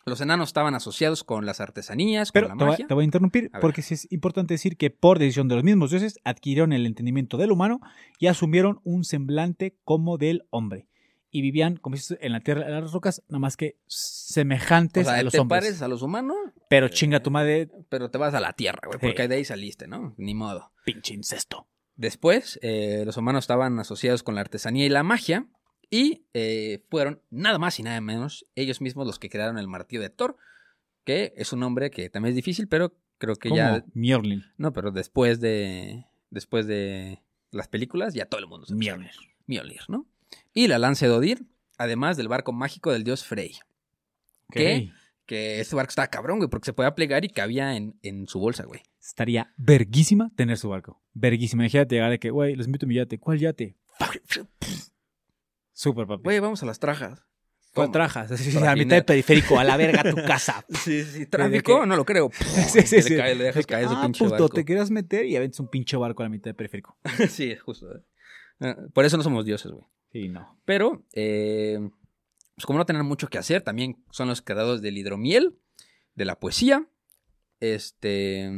[0.06, 3.06] Los enanos estaban asociados con las artesanías, con Pero la te voy, te voy a
[3.06, 6.86] interrumpir A porque es importante decir que por decisión de los mismos dioses adquirieron el
[6.86, 7.80] entendimiento del humano
[8.20, 10.88] y asumieron un semblante como del hombre.
[11.38, 15.06] Y vivían, como dices, en la tierra de las rocas, nada más que O semejantes
[15.08, 15.64] sea, a los te hombres.
[15.64, 16.36] pares a los humanos,
[16.70, 19.06] Pero chinga tu madre, pero te vas a la tierra, güey, Sí.
[19.06, 20.14] porque de ahí saliste, ¿no?
[20.18, 20.72] Ni modo.
[20.86, 21.68] pinche incesto.
[21.96, 25.48] Después, eh, los humanos estaban asociados con la artesanía y la magia,
[25.90, 30.02] Y eh, fueron nada más y nada menos ellos mismos los que crearon el martillo
[30.02, 30.36] de Thor,
[31.06, 33.86] que es un nombre que también es difícil, pero creo que ya...
[33.94, 34.52] Mjolnir.
[34.58, 37.22] No, pero después de, después de
[37.52, 38.80] las películas ya todo el mundo sabe.
[38.80, 39.12] Mjolnir.
[39.46, 40.06] Mjolnir, ¿no?
[40.58, 41.46] Y la lanza de Odir,
[41.78, 43.60] además del barco mágico del dios Frey.
[44.50, 44.90] ¿Qué?
[44.92, 44.98] Ok.
[45.28, 48.40] Que ese barco estaba cabrón, güey, porque se podía plegar y cabía en, en su
[48.40, 48.82] bolsa, güey.
[49.00, 51.04] Estaría verguísima tener su barco.
[51.14, 51.62] Verguísima.
[51.64, 53.20] Imagínate llegar de que, güey, les invito a mi yate.
[53.20, 53.78] ¿Cuál yate?
[55.74, 56.24] Súper, papi.
[56.24, 57.24] Güey, vamos a las trajas.
[57.76, 58.32] ¿Cuál trajas?
[58.42, 60.66] Sí, a mitad del periférico, a la verga tu casa.
[60.70, 61.86] Sí, sí, ¿De ¿Tráfico?
[61.86, 62.32] No lo creo.
[62.40, 63.16] Sí, sí, Le sí.
[63.16, 64.50] cae- le dejas De que, caer su ah, pinche puto, barco.
[64.50, 66.98] te querías meter y aventas un pinche barco a la mitad del periférico.
[67.30, 67.96] sí, justo.
[67.96, 68.02] eh.
[68.62, 69.86] Ah, Por eso no somos dioses, güey.
[70.12, 70.60] Sí, no.
[70.66, 71.80] Pero, eh,
[72.56, 75.58] pues como no tener mucho que hacer, también son los creadores del hidromiel,
[76.16, 76.88] de la poesía,
[77.60, 78.50] este,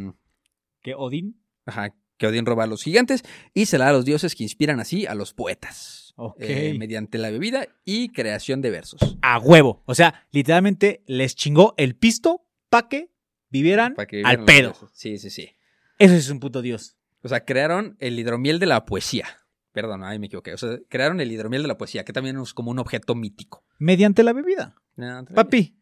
[0.81, 1.41] Que Odín.
[1.65, 3.23] ajá, que Odín roba a los gigantes
[3.53, 6.35] y se la da a los dioses que inspiran así a los poetas, Ok.
[6.39, 8.99] eh, mediante la bebida y creación de versos.
[9.21, 9.83] A huevo.
[9.85, 13.11] O sea, literalmente les chingó el pisto para que
[13.49, 14.89] vivieran para que al vivieran los pedo.
[14.93, 15.49] Sí, sí, sí.
[15.97, 16.97] Eso es un puto dios.
[17.23, 19.25] O sea, crearon el hidromiel de la poesía.
[19.71, 20.53] Perdón, ahí me equivoqué.
[20.53, 23.63] O sea, crearon el hidromiel de la poesía, que también es como un objeto mítico.
[23.77, 24.75] Mediante la bebida.
[24.95, 25.25] No.
[25.25, 25.77] Papi,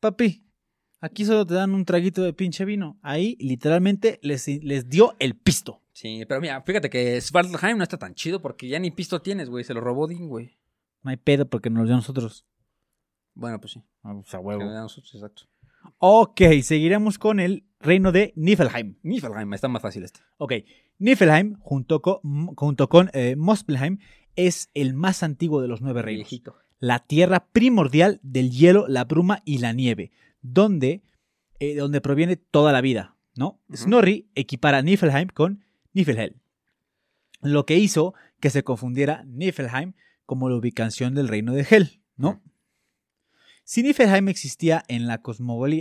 [0.00, 0.44] papi,
[1.00, 2.98] aquí solo te dan un traguito de pinche vino.
[3.02, 5.82] Ahí literalmente les, les dio el pisto.
[5.92, 9.48] Sí, pero mira, fíjate que Svartalheim no está tan chido porque ya ni pisto tienes,
[9.50, 9.64] güey.
[9.64, 10.58] Se lo robó Odín, güey.
[11.02, 12.46] No hay pedo porque nos lo dio a nosotros.
[13.34, 13.82] Bueno, pues sí.
[14.02, 14.64] Ah, pues, a que huevo.
[14.64, 15.42] nos da a nosotros, exacto.
[15.98, 18.96] Ok, seguiremos con el reino de Niflheim.
[19.02, 20.20] Niflheim, está más fácil este.
[20.38, 20.52] Ok,
[20.98, 23.98] Niflheim, junto con, junto con eh, Muspelheim,
[24.36, 26.28] es el más antiguo de los nueve reinos.
[26.28, 26.56] Viejito.
[26.78, 30.10] La tierra primordial del hielo, la bruma y la nieve,
[30.40, 31.02] donde,
[31.60, 33.16] eh, donde proviene toda la vida.
[33.36, 33.60] ¿no?
[33.74, 36.36] Snorri equipara Niflheim con Niflhel,
[37.40, 39.94] lo que hizo que se confundiera Niflheim
[40.26, 42.42] como la ubicación del reino de Hel, ¿no?
[43.76, 45.20] Niflheim existía en la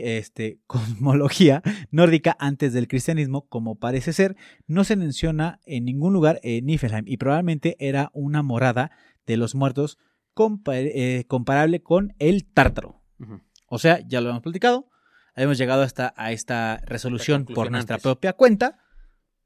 [0.04, 4.36] este, cosmología nórdica antes del cristianismo, como parece ser,
[4.68, 8.92] no se menciona en ningún lugar en Niflheim y probablemente era una morada
[9.26, 9.98] de los muertos
[10.34, 13.02] compa- eh, comparable con el tártaro.
[13.68, 14.90] O sea, ya lo hemos platicado,
[15.36, 18.80] hemos llegado hasta a esta resolución por nuestra propia cuenta.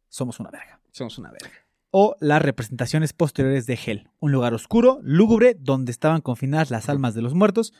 [0.09, 0.79] Somos una verga.
[0.91, 1.51] Somos una verga.
[1.91, 7.13] O las representaciones posteriores de Hel, un lugar oscuro, lúgubre, donde estaban confinadas las almas
[7.13, 7.73] de los muertos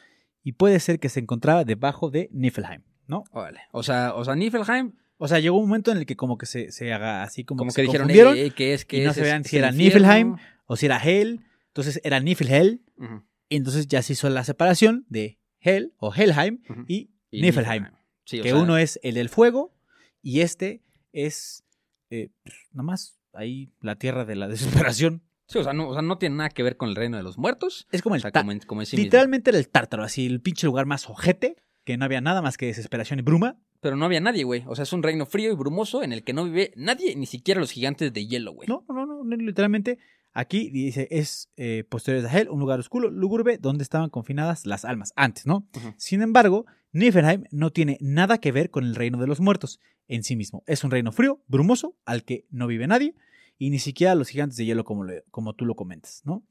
[0.46, 3.24] y puede ser que se encontraba debajo de Niflheim, ¿no?
[3.32, 3.62] Órale.
[3.72, 6.46] O sea, o sea, Niflheim, O sea, llegó un momento en el que como que
[6.46, 8.86] se, se haga así como, como que, que, se dijeron, confundieron, "Ey, ey, ¿qué es?
[8.86, 9.16] ¿Qué y no es?
[9.18, 10.36] sabían ¿Es si era infierno?" Niflheim
[10.68, 13.24] o si era Hel, entonces era Niflhel, Ujú.
[13.50, 17.88] y entonces ya se hizo la separación de Hel o Helheim y, Y Niflheim.
[18.26, 19.74] Sí, que sea, uno es el del fuego
[20.22, 21.64] y este es
[22.12, 24.48] eh, pues, nada más ahí la tierra de la
[24.94, 25.24] desesperación.
[25.48, 27.24] Sí, o sea, no, o sea, no tiene nada que ver con el reino de
[27.24, 27.88] los muertos.
[27.92, 29.06] Es como O el sea, ta- como en, como en sí mismo.
[29.06, 32.58] literalmente era el tártaro, así el pinche lugar más ojete, que no había nada más
[32.58, 33.60] que desesperación y bruma.
[33.80, 34.64] Pero no había nadie, güey.
[34.66, 37.28] O sea, es un reino frío y brumoso en el que no vive nadie, ni
[37.28, 38.68] siquiera los gigantes de hielo, güey.
[38.68, 40.00] No, no, no, no, literalmente
[40.34, 44.84] aquí dice es eh, posteriores a Hel, un lugar oscuro, lúgubre, donde estaban confinadas las
[44.84, 45.68] almas antes, ¿no?
[45.98, 50.24] Sin embargo, Niflheim no tiene nada que ver con el reino de los muertos en
[50.24, 50.64] sí mismo.
[50.66, 53.14] Es un reino frío, brumoso, al que no vive nadie,
[53.58, 56.44] y ni siquiera los gigantes de hielo como, le- como tú lo comentas, ¿no?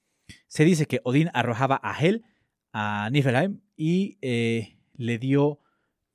[0.46, 2.24] Se dice que Odín arrojaba a Hel,
[2.72, 5.60] a Niflheim, y eh, le dio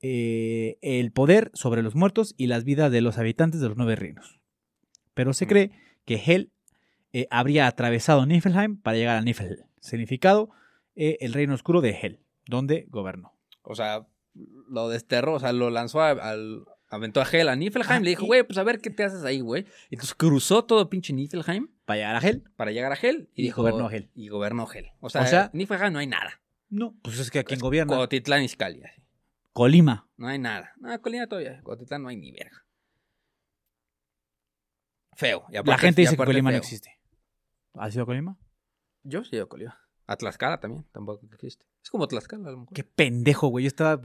[0.02, 3.96] eh, el poder sobre los muertos y las vidas de los habitantes de los nueve
[3.96, 4.40] reinos.
[5.14, 5.48] Pero se Mm.
[5.48, 5.70] cree
[6.06, 6.52] que Hel
[7.12, 10.50] eh, habría atravesado Niflheim para llegar a Niflhel, significado
[10.96, 13.32] el reino oscuro de Hel, donde gobernó.
[13.62, 14.06] O sea,
[14.68, 16.64] lo desterró, o sea, lo lanzó a- al.
[16.92, 19.04] Aventó a Hel a Niflheim, Ah, le dijo, y- güey, pues a ver qué te
[19.04, 19.64] haces ahí, güey.
[19.90, 23.42] Y Entonces cruzó todo pinche Niflheim Para llegar a Hel, para llegar a Hel y,
[23.42, 24.10] Y dijo, gobernó Hel.
[24.14, 24.90] Y gobernó Hel.
[25.00, 26.40] O sea, O sea- Niflheim no hay nada.
[26.68, 27.94] no, pues es que aquí Es gobierna.
[27.96, 28.82] Cotitlán Izcalli.
[28.82, 29.00] así.
[29.52, 30.08] Colima.
[30.16, 30.72] No hay nada.
[30.78, 31.60] No, Colina todavía.
[31.62, 32.64] Cotitlán no hay ni verga.
[35.16, 35.44] Feo.
[35.50, 36.98] Y La gente y dice que Colima no existe.
[37.74, 38.36] ¿Has ido a Colima?
[39.02, 39.78] Yo sí he ido a Colima.
[40.10, 41.64] A Tlaxcala también, tampoco existe.
[41.84, 42.74] Es como Tlaxcala, a lo mejor.
[42.74, 43.62] Qué pendejo, güey.
[43.64, 44.02] Yo estaba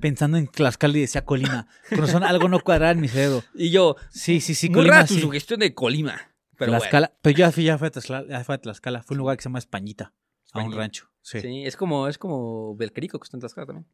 [0.00, 1.68] pensando en Tlaxcala y decía Colima.
[1.88, 3.44] Con razón, algo no cuadraba en mi cerebro.
[3.54, 4.94] Y yo, Sí, sí, sí, muy Colima.
[4.96, 5.20] rara tu sí.
[5.20, 6.20] sugestión de Colima.
[6.58, 7.12] Pero Tlaxcala.
[7.22, 9.02] Pero ya fui, ya fui a Tlaxcala, ya fui a Tlaxcala.
[9.04, 10.12] Fue un lugar que se llama Españita.
[10.52, 11.08] A un rancho.
[11.22, 11.38] Sí.
[11.64, 13.86] es como, es como Valquirico, que está en Tlaxcala también.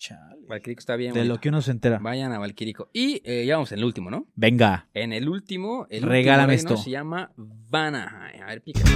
[0.00, 0.46] Chale.
[0.46, 1.12] Valquirico está bien.
[1.12, 1.34] De bonito.
[1.34, 1.98] lo que uno se entera.
[1.98, 2.88] Vayan a Valquirico.
[2.92, 4.28] Y eh, ya vamos en el último, ¿no?
[4.36, 4.88] Venga.
[4.94, 6.84] En el último, el Regálame último reino esto.
[6.84, 8.42] se llama Vanaheim.
[8.42, 8.80] A ver, pica.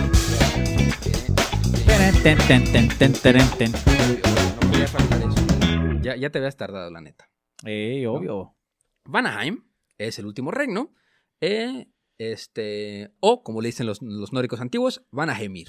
[6.02, 7.30] Ya, ya te habías tardado, la neta.
[7.64, 8.56] Eh, obvio.
[9.04, 9.64] Vanaheim
[9.98, 10.92] es el último reino.
[11.40, 11.86] eh,
[12.18, 15.68] este, o, como le dicen los, los nórdicos antiguos, Vanaheimir.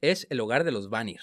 [0.00, 1.20] es el hogar de los Vanir.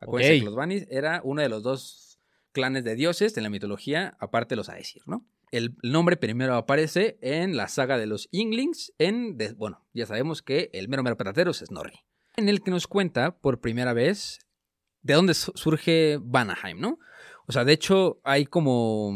[0.00, 0.40] Acuérdense Ok.
[0.40, 2.11] que los Vanir era uno de los dos
[2.52, 5.26] clanes de dioses de la mitología, aparte los Aesir, ¿no?
[5.50, 10.70] El nombre primero aparece en la saga de los Inglings, en, bueno, ya sabemos que
[10.72, 12.00] el mero mero patatero es Snorri,
[12.36, 14.38] en el que nos cuenta por primera vez
[15.02, 16.98] de dónde su- surge Vanaheim, ¿no?
[17.46, 19.08] O sea, de hecho hay como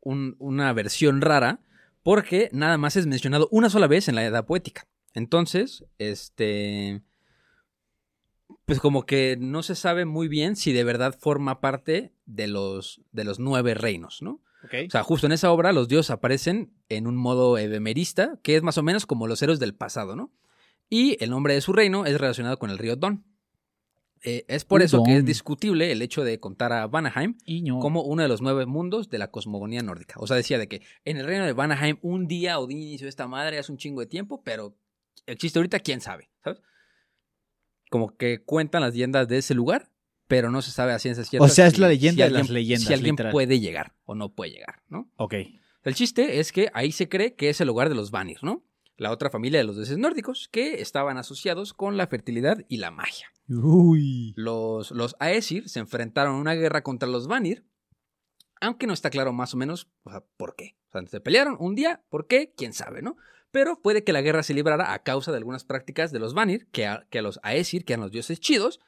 [0.00, 1.60] un- una versión rara
[2.02, 4.88] porque nada más es mencionado una sola vez en la Edad Poética.
[5.14, 7.02] Entonces, este.
[8.64, 13.00] Pues como que no se sabe muy bien si de verdad forma parte de los,
[13.10, 14.42] de los nueve reinos, ¿no?
[14.64, 18.62] O sea, justo en esa obra los dioses aparecen en un modo ebemerista, que es
[18.62, 20.32] más o menos como los héroes del pasado, ¿no?
[20.90, 23.24] Y el nombre de su reino es relacionado con el río Don.
[24.24, 27.78] Eh, es por eso que es discutible el hecho de contar a Vanaheim Iño.
[27.78, 30.16] como uno de los nueve mundos de la cosmogonía nórdica.
[30.18, 33.28] O sea, decía de que en el reino de Vanaheim un día Odín inició esta
[33.28, 34.76] madre hace un chingo de tiempo, pero
[35.26, 36.60] existe ahorita, quién sabe, ¿sabes?
[37.90, 39.88] Como que cuentan las leyendas de ese lugar,
[40.28, 41.44] pero no se sabe a ciencia cierta.
[41.44, 43.32] O sea, es si- la leyenda si de las alguien- leyendas, Si alguien literal.
[43.32, 45.10] puede llegar o no puede llegar, ¿no?
[45.16, 45.34] Ok.
[45.82, 48.62] El chiste es que ahí se cree que es el hogar de los Vanir, ¿no?
[48.96, 52.90] La otra familia de los dioses nórdicos que estaban asociados con la fertilidad y la
[52.90, 53.28] magia.
[53.48, 54.34] Uy.
[54.36, 57.64] Los, los Aesir se enfrentaron a una guerra contra los Vanir,
[58.60, 60.76] aunque no está claro más o menos o sea, por qué.
[60.88, 62.52] O sea, se pelearon un día, ¿por qué?
[62.56, 63.16] ¿Quién sabe, no?
[63.50, 66.66] Pero puede que la guerra se librara a causa de algunas prácticas de los Vanir
[66.70, 68.80] que a, que a los Aesir, que eran los dioses chidos,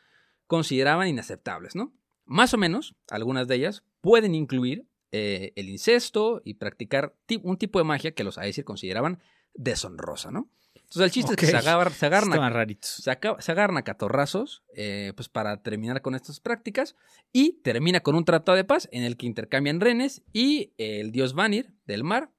[0.51, 1.92] consideraban inaceptables, ¿no?
[2.26, 7.57] Más o menos, algunas de ellas pueden incluir eh, el incesto y practicar ti- un
[7.57, 9.20] tipo de magia que los Aesir consideraban
[9.55, 10.51] deshonrosa, ¿no?
[10.74, 12.90] Entonces el chiste es que se, agar- se agarran a Estaban raritos.
[12.90, 16.96] se, acaba- se agarran a catorrazos eh, pues para terminar con estas prácticas
[17.32, 21.12] y termina con un tratado de paz en el que intercambian renes y eh, el
[21.12, 22.32] dios Vanir del mar,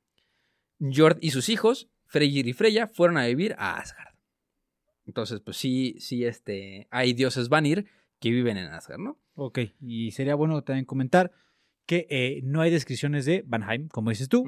[0.79, 4.15] Jord y sus hijos, Freyr y Freya, fueron a vivir a Asgard.
[5.05, 7.85] Entonces, pues sí, sí, este, hay dioses Vanir
[8.21, 9.17] que viven en Asgard, ¿no?
[9.35, 9.59] Ok.
[9.81, 11.31] Y sería bueno también comentar
[11.85, 14.45] que eh, no hay descripciones de Vanheim, como dices tú,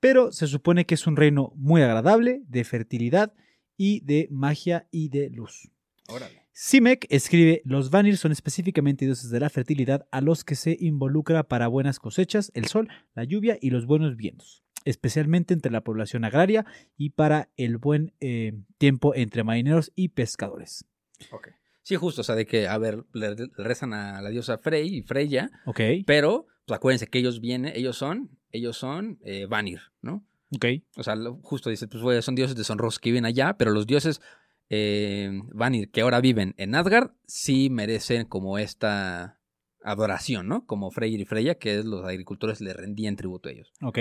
[0.00, 3.34] pero se supone que es un reino muy agradable, de fertilidad
[3.76, 5.70] y de magia y de luz.
[6.08, 6.46] Órale.
[6.52, 11.42] Simek escribe, los Vanir son específicamente dioses de la fertilidad a los que se involucra
[11.42, 16.24] para buenas cosechas, el sol, la lluvia y los buenos vientos, especialmente entre la población
[16.24, 16.64] agraria
[16.96, 20.86] y para el buen eh, tiempo entre marineros y pescadores.
[21.30, 21.48] Ok.
[21.86, 25.02] Sí, justo, o sea, de que, a ver, le, rezan a la diosa Frey y
[25.02, 30.26] Freya, Ok, pero, pues acuérdense que ellos vienen, ellos son, ellos son eh, Vanir, ¿no?
[30.50, 30.66] ok.
[30.96, 34.20] O sea, justo dice, pues son dioses deshonrosos que viven allá, pero los dioses
[34.68, 39.38] eh, Vanir que ahora viven en Asgard sí merecen como esta
[39.84, 40.66] adoración, ¿no?
[40.66, 43.72] Como Freyr y Freya, que es los agricultores le rendían tributo a ellos.
[43.80, 43.98] Ok.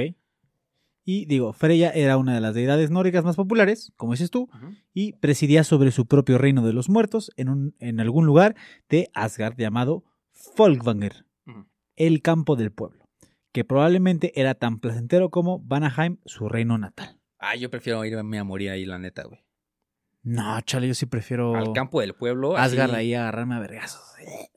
[1.08, 4.50] Y digo, Freya era una de las deidades nórdicas más populares, como dices tú,
[4.94, 8.56] y presidía sobre su propio reino de los muertos en, un, en algún lugar
[8.90, 10.04] de Asgard llamado
[10.34, 11.26] Folkvanger,
[11.96, 13.08] el campo del pueblo,
[13.52, 17.20] que probablemente era tan placentero como Vanaheim, su reino natal.
[17.40, 19.40] Ah, yo prefiero irme a morir ahí, la neta, güey.
[20.24, 22.58] No, chale, yo sí prefiero Al campo del pueblo.
[22.58, 24.02] así- Asgard ahí a agarrarme a vergazos.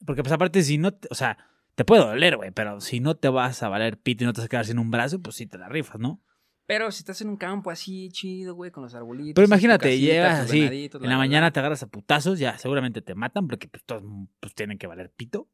[0.06, 1.36] Porque pues aparte si no, te- o sea,
[1.74, 4.40] te puede doler, güey, pero si no te vas a valer pito y no te
[4.40, 6.22] vas a quedar sin un brazo, pues sí te la rifas, ¿no?
[6.68, 9.32] Pero si estás en un campo así chido, güey, con los arbolitos.
[9.34, 12.38] Pero imagínate, casita, llegas tus así, en la, la la, mañana te agarras a putazos,
[12.38, 14.02] ya seguramente te matan porque pues, todos
[14.38, 15.48] pues, tienen que valer pito.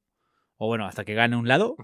[0.57, 1.77] O bueno, hasta que gane un lado.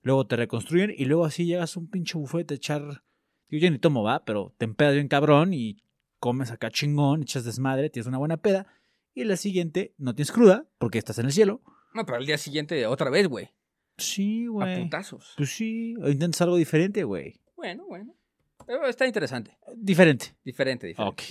[0.00, 3.04] Luego te reconstruyen y luego así llegas a un pinche bufete a echar...
[3.50, 5.82] Yo ya ni tomo, va, pero te empedas bien cabrón y
[6.18, 8.68] comes acá chingón, echas desmadre, tienes una buena peda.
[9.12, 11.60] Y la siguiente no tienes cruda porque estás en el cielo.
[11.92, 13.50] No, pero al día siguiente otra vez, güey.
[13.98, 14.82] Sí, A güey.
[14.84, 15.34] putazos.
[15.36, 17.42] Pues sí, o intentas algo diferente, güey.
[17.54, 18.17] Bueno, bueno.
[18.66, 19.56] Pero está interesante.
[19.76, 20.34] Diferente.
[20.44, 21.12] Diferente, diferente.
[21.12, 21.22] Ok.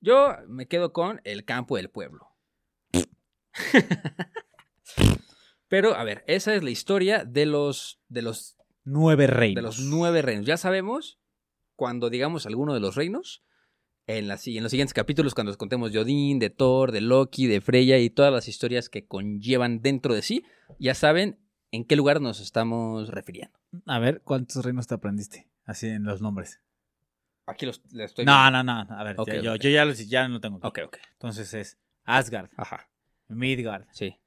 [0.00, 2.28] Yo me quedo con el campo del pueblo.
[5.68, 9.56] Pero, a ver, esa es la historia de los, de los, Nueve reinos.
[9.56, 10.46] de los nueve reinos.
[10.46, 11.18] Ya sabemos,
[11.74, 13.42] cuando digamos alguno de los reinos,
[14.06, 17.46] en, las- en los siguientes capítulos, cuando les contemos de Odín, de Thor, de Loki,
[17.46, 20.44] de Freya y todas las historias que conllevan dentro de sí,
[20.78, 21.40] ya saben
[21.72, 23.58] en qué lugar nos estamos refiriendo.
[23.86, 25.48] A ver, ¿cuántos reinos te aprendiste?
[25.64, 26.60] Así en los nombres.
[27.46, 28.62] Aquí los, les estoy No, viendo.
[28.62, 28.96] no, no.
[28.98, 30.56] A ver, ya- yo, yo ya, los, ya no tengo.
[30.58, 30.66] aquí.
[30.82, 30.96] Ok, ok.
[31.12, 32.88] Entonces es Asgard, Ajá.
[33.28, 34.18] Midgard, Sí,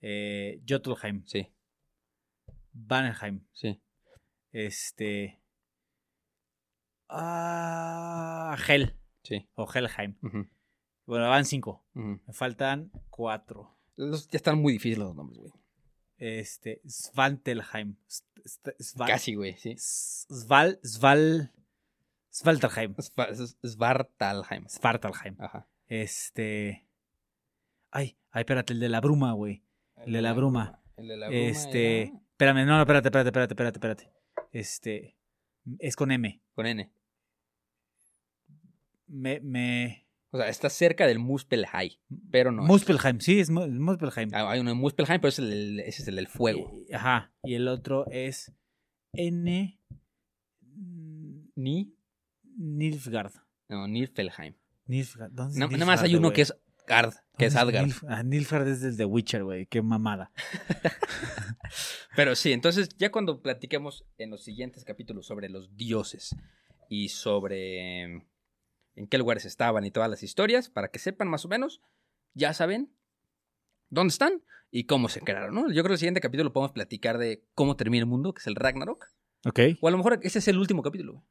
[0.00, 1.52] eh, Jotunheim, sí,
[2.72, 3.80] Vanheim, sí.
[4.52, 5.40] este.
[7.08, 9.48] Ah, Hel Sí.
[9.54, 10.16] o Helheim.
[11.04, 11.84] Bueno, van cinco.
[11.94, 13.76] Me faltan cuatro.
[13.96, 15.52] Los- ya están muy difíciles los nombres, güey.
[16.18, 17.96] Este, Svantelheim.
[18.78, 19.74] Sval- Casi, güey, sí.
[19.78, 21.52] Sval, Sval,
[22.38, 22.94] Svaltalheim.
[22.96, 24.66] Sva- S- Svartalheim.
[24.68, 25.36] Svartalheim.
[25.38, 25.68] Ajá.
[25.88, 26.86] Este.
[27.90, 29.62] Ay, ay, espérate, el de la bruma, güey.
[30.04, 30.82] El de la bruma.
[30.96, 32.02] El de la bruma Este.
[32.02, 34.12] era Espérame, no, no, espérate, espérate, espérate, espérate, espérate.
[34.52, 35.16] Este.
[35.78, 36.42] Es con M.
[36.54, 36.92] Con N.
[39.06, 39.40] Me.
[39.40, 40.06] me...
[40.32, 41.92] O sea, está cerca del Muspelheim,
[42.30, 42.62] pero no.
[42.64, 42.68] es.
[42.68, 44.28] Muspelheim, sí, es Mu- Muspelheim.
[44.34, 46.70] Ah, Hay uno en Muspelheim, pero ese es el, ese es el del fuego.
[46.88, 47.32] Y- Ajá.
[47.44, 48.52] Y el otro es
[49.14, 49.80] N.
[51.54, 51.95] Ni.
[52.56, 53.32] Nilfgaard.
[53.68, 54.54] No, Niflheim.
[54.86, 55.32] Nilfgaard.
[55.32, 56.34] ¿Dónde es No, nada más hay uno güey?
[56.36, 56.54] que es
[56.86, 57.86] Gard, que es ¿Dónde Adgard.
[57.90, 59.66] Nilf- ah, Nilfgaard es del The Witcher, güey.
[59.66, 60.30] Qué mamada.
[62.16, 66.34] Pero sí, entonces ya cuando platiquemos en los siguientes capítulos sobre los dioses
[66.88, 68.22] y sobre em,
[68.94, 71.82] en qué lugares estaban y todas las historias, para que sepan más o menos,
[72.34, 72.92] ya saben
[73.90, 75.66] dónde están y cómo se crearon, ¿no?
[75.68, 78.46] Yo creo que el siguiente capítulo podemos platicar de cómo termina el mundo, que es
[78.46, 79.06] el Ragnarok.
[79.44, 79.60] Ok.
[79.80, 81.24] O a lo mejor ese es el último capítulo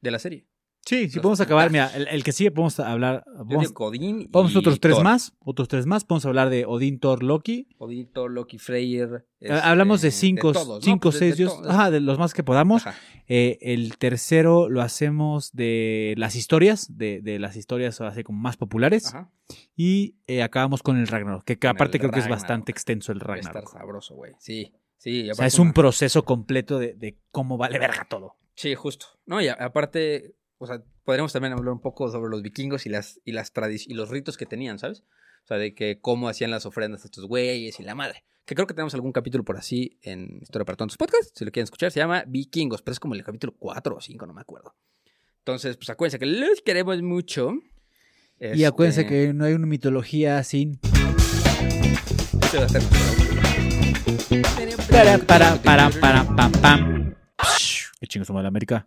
[0.00, 0.46] de la serie.
[0.86, 1.70] Sí, sí, podemos acabar.
[1.70, 3.22] Mira, el, el que sigue podemos hablar.
[3.46, 5.04] Digo Odín vamos otros tres Thor.
[5.04, 5.32] más.
[5.40, 6.04] Otros tres más.
[6.04, 7.68] Podemos hablar de Odín, Thor, Loki.
[7.78, 9.26] Odín, Thor, Loki, Freyr.
[9.62, 11.68] Hablamos de este, cinco, cinco Pues de- seis de.
[11.70, 12.82] Ajá, de los más que podamos.
[13.28, 18.56] Eh, el tercero lo hacemos de las historias, de, de las historias así como más
[18.56, 19.08] populares.
[19.14, 19.30] Ajá.
[19.76, 22.42] Y eh, acabamos con el Ragnarok, que, aparte creo que es Ragnarok.
[22.42, 23.72] bastante extenso el Va a estar Ragnarok.
[23.78, 24.32] sabroso, güey.
[24.38, 25.30] Sí, sí.
[25.30, 28.36] O sea, es un proceso completo de, de cómo vale verga todo.
[28.54, 29.06] Sí, justo.
[29.26, 33.18] No, y aparte, o sea, podríamos también hablar un poco sobre los vikingos y las,
[33.24, 35.00] y las tradic- y los ritos que tenían, ¿sabes?
[35.42, 38.24] O sea, de que cómo hacían las ofrendas a estos güeyes y la madre.
[38.44, 41.34] Que creo que tenemos algún capítulo por así en Historia para Tontos Podcast.
[41.34, 44.26] Si lo quieren escuchar, se llama Vikingos, pero es como el capítulo 4 o 5,
[44.26, 44.74] no me acuerdo.
[45.38, 47.52] Entonces, pues acuérdense que los queremos mucho.
[48.38, 50.78] Y acuérdense Este, que no hay una mitología sin...
[52.42, 52.82] este va a estar
[54.90, 57.14] Para, para, para, para, pam, pam.
[57.42, 58.86] Psh, Qué chingos somos de la América.